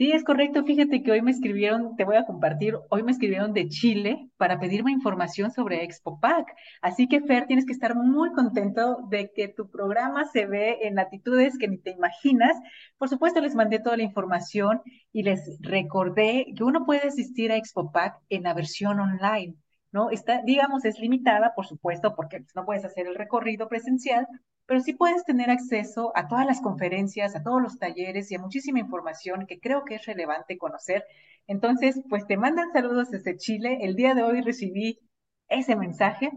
Sí, 0.00 0.12
es 0.12 0.24
correcto. 0.24 0.64
Fíjate 0.64 1.02
que 1.02 1.12
hoy 1.12 1.20
me 1.20 1.30
escribieron, 1.30 1.94
te 1.94 2.04
voy 2.04 2.16
a 2.16 2.24
compartir, 2.24 2.74
hoy 2.88 3.02
me 3.02 3.12
escribieron 3.12 3.52
de 3.52 3.68
Chile 3.68 4.30
para 4.38 4.58
pedirme 4.58 4.92
información 4.92 5.50
sobre 5.50 5.84
Expo 5.84 6.18
Pack. 6.18 6.54
Así 6.80 7.06
que, 7.06 7.20
Fer, 7.20 7.46
tienes 7.46 7.66
que 7.66 7.74
estar 7.74 7.94
muy 7.94 8.32
contento 8.32 8.96
de 9.10 9.30
que 9.30 9.48
tu 9.48 9.68
programa 9.68 10.24
se 10.24 10.46
ve 10.46 10.78
en 10.84 10.94
latitudes 10.94 11.58
que 11.58 11.68
ni 11.68 11.76
te 11.76 11.90
imaginas. 11.90 12.56
Por 12.96 13.10
supuesto, 13.10 13.42
les 13.42 13.54
mandé 13.54 13.78
toda 13.78 13.98
la 13.98 14.04
información 14.04 14.80
y 15.12 15.22
les 15.22 15.58
recordé 15.60 16.46
que 16.56 16.64
uno 16.64 16.86
puede 16.86 17.06
asistir 17.06 17.52
a 17.52 17.56
Expo 17.56 17.92
Pack 17.92 18.22
en 18.30 18.44
la 18.44 18.54
versión 18.54 19.00
online. 19.00 19.56
¿no? 19.92 20.08
Está, 20.10 20.40
digamos, 20.42 20.86
es 20.86 20.98
limitada, 20.98 21.52
por 21.54 21.66
supuesto, 21.66 22.14
porque 22.14 22.42
no 22.54 22.64
puedes 22.64 22.86
hacer 22.86 23.06
el 23.06 23.16
recorrido 23.16 23.68
presencial, 23.68 24.26
pero 24.70 24.82
sí 24.82 24.92
puedes 24.92 25.24
tener 25.24 25.50
acceso 25.50 26.12
a 26.14 26.28
todas 26.28 26.46
las 26.46 26.60
conferencias, 26.60 27.34
a 27.34 27.42
todos 27.42 27.60
los 27.60 27.76
talleres 27.76 28.30
y 28.30 28.36
a 28.36 28.38
muchísima 28.38 28.78
información 28.78 29.46
que 29.48 29.58
creo 29.58 29.84
que 29.84 29.96
es 29.96 30.06
relevante 30.06 30.58
conocer. 30.58 31.04
Entonces, 31.48 32.00
pues 32.08 32.24
te 32.28 32.36
mandan 32.36 32.70
saludos 32.72 33.10
desde 33.10 33.36
Chile. 33.36 33.78
El 33.80 33.96
día 33.96 34.14
de 34.14 34.22
hoy 34.22 34.42
recibí 34.42 35.00
ese 35.48 35.74
mensaje 35.74 36.30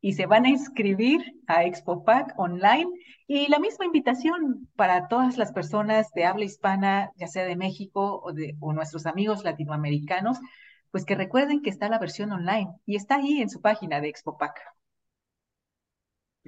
y 0.00 0.14
se 0.14 0.24
van 0.24 0.46
a 0.46 0.48
inscribir 0.48 1.20
a 1.46 1.64
ExpoPack 1.64 2.38
online 2.38 2.88
y 3.26 3.48
la 3.48 3.58
misma 3.58 3.84
invitación 3.84 4.70
para 4.74 5.06
todas 5.08 5.36
las 5.36 5.52
personas 5.52 6.10
de 6.14 6.24
habla 6.24 6.46
hispana, 6.46 7.10
ya 7.16 7.26
sea 7.26 7.44
de 7.44 7.56
México 7.56 8.22
o 8.24 8.32
de 8.32 8.56
nuestros 8.62 9.04
amigos 9.04 9.44
latinoamericanos, 9.44 10.38
pues 10.90 11.04
que 11.04 11.16
recuerden 11.16 11.60
que 11.60 11.68
está 11.68 11.90
la 11.90 11.98
versión 11.98 12.32
online 12.32 12.70
y 12.86 12.96
está 12.96 13.16
ahí 13.16 13.42
en 13.42 13.50
su 13.50 13.60
página 13.60 14.00
de 14.00 14.08
ExpoPack. 14.08 14.77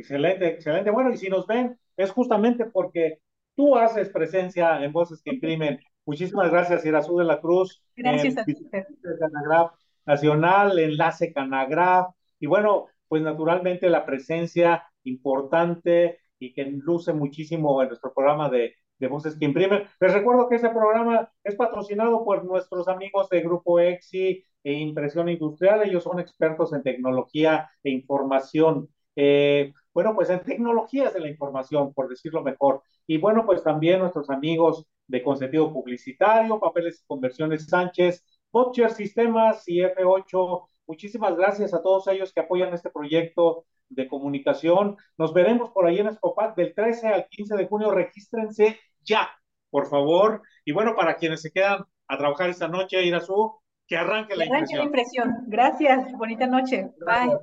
Excelente, 0.01 0.47
excelente. 0.47 0.91
Bueno, 0.91 1.13
y 1.13 1.19
si 1.19 1.29
nos 1.29 1.47
ven, 1.47 1.79
es 1.95 2.11
justamente 2.11 2.65
porque 2.65 3.19
tú 3.55 3.77
haces 3.77 4.09
presencia 4.09 4.83
en 4.83 4.93
Voces 4.93 5.21
que 5.23 5.35
Imprimen. 5.35 5.79
Muchísimas 6.07 6.51
gracias, 6.51 6.87
Irazú 6.87 7.19
de 7.19 7.27
la 7.27 7.39
Cruz. 7.39 7.83
Gracias 7.95 8.39
a 8.39 8.45
ti. 8.45 8.57
Canagraf 8.71 9.73
Nacional, 10.07 10.79
Enlace 10.79 11.35
Canagraf. 11.35 12.15
Y 12.39 12.47
bueno, 12.47 12.87
pues 13.09 13.23
naturalmente 13.23 13.91
la 13.91 14.07
presencia 14.07 14.85
importante 15.05 16.21
y 16.39 16.55
que 16.55 16.65
luce 16.65 17.13
muchísimo 17.13 17.83
en 17.83 17.89
nuestro 17.89 18.15
programa 18.15 18.49
de, 18.49 18.77
de 18.99 19.07
Voces 19.07 19.37
que 19.37 19.45
Imprimen. 19.45 19.83
Les 20.01 20.15
recuerdo 20.15 20.49
que 20.49 20.57
este 20.57 20.71
programa 20.71 21.31
es 21.45 21.57
patrocinado 21.57 22.25
por 22.25 22.47
nuestros 22.47 22.89
amigos 22.89 23.29
de 23.29 23.43
Grupo 23.43 23.79
EXI 23.79 24.47
e 24.65 24.73
Impresión 24.73 25.29
Industrial. 25.29 25.83
Ellos 25.83 26.05
son 26.05 26.21
expertos 26.21 26.73
en 26.73 26.83
tecnología 26.83 27.71
e 27.83 27.91
información. 27.91 28.89
Eh, 29.15 29.75
bueno, 29.93 30.15
pues 30.15 30.31
en 30.31 30.43
tecnologías 30.43 31.13
de 31.15 31.21
la 31.21 31.29
información, 31.29 31.93
por 31.93 32.09
decirlo 32.09 32.43
mejor. 32.43 32.83
Y 33.07 33.19
bueno, 33.19 33.45
pues 33.45 33.63
también 33.63 34.01
nuestros 34.01 34.31
amigos 34.31 34.87
de 35.07 35.23
Consentido 35.23 35.73
Publicitario, 35.73 36.61
Papeles 36.61 37.01
y 37.03 37.07
Conversiones 37.07 37.67
Sánchez, 37.67 38.25
Botcher 38.53 38.91
Sistemas 38.91 39.65
y 39.67 39.81
F8. 39.81 40.69
Muchísimas 40.87 41.37
gracias 41.37 41.75
a 41.75 41.83
todos 41.83 42.07
ellos 42.09 42.33
que 42.33 42.41
apoyan 42.41 42.73
este 42.73 42.91
proyecto 42.91 43.65
de 43.89 44.09
comunicación. 44.09 44.97
Nos 45.19 45.35
veremos 45.35 45.71
por 45.71 45.87
ahí 45.87 45.99
en 45.99 46.07
Escopat 46.07 46.57
del 46.57 46.75
13 46.75 47.09
al 47.09 47.27
15 47.29 47.57
de 47.57 47.67
junio. 47.67 47.91
Regístrense 47.91 48.79
ya, 49.05 49.29
por 49.71 49.89
favor. 49.89 50.43
Y 50.65 50.73
bueno, 50.73 50.95
para 50.95 51.17
quienes 51.17 51.43
se 51.43 51.51
quedan 51.51 51.85
a 52.07 52.19
trabajar 52.19 52.51
esta 52.51 52.69
noche, 52.69 53.05
Irazú, 53.05 53.61
que 53.87 53.97
arranque 53.97 54.37
la 54.37 54.45
impresión. 54.45 54.57
Arranque 54.57 54.77
la 54.77 54.85
impresión. 54.85 55.45
Gracias. 55.49 56.13
Bonita 56.13 56.47
noche. 56.47 56.91
Bye. 57.05 57.37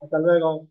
Hasta 0.00 0.18
luego. 0.18 0.68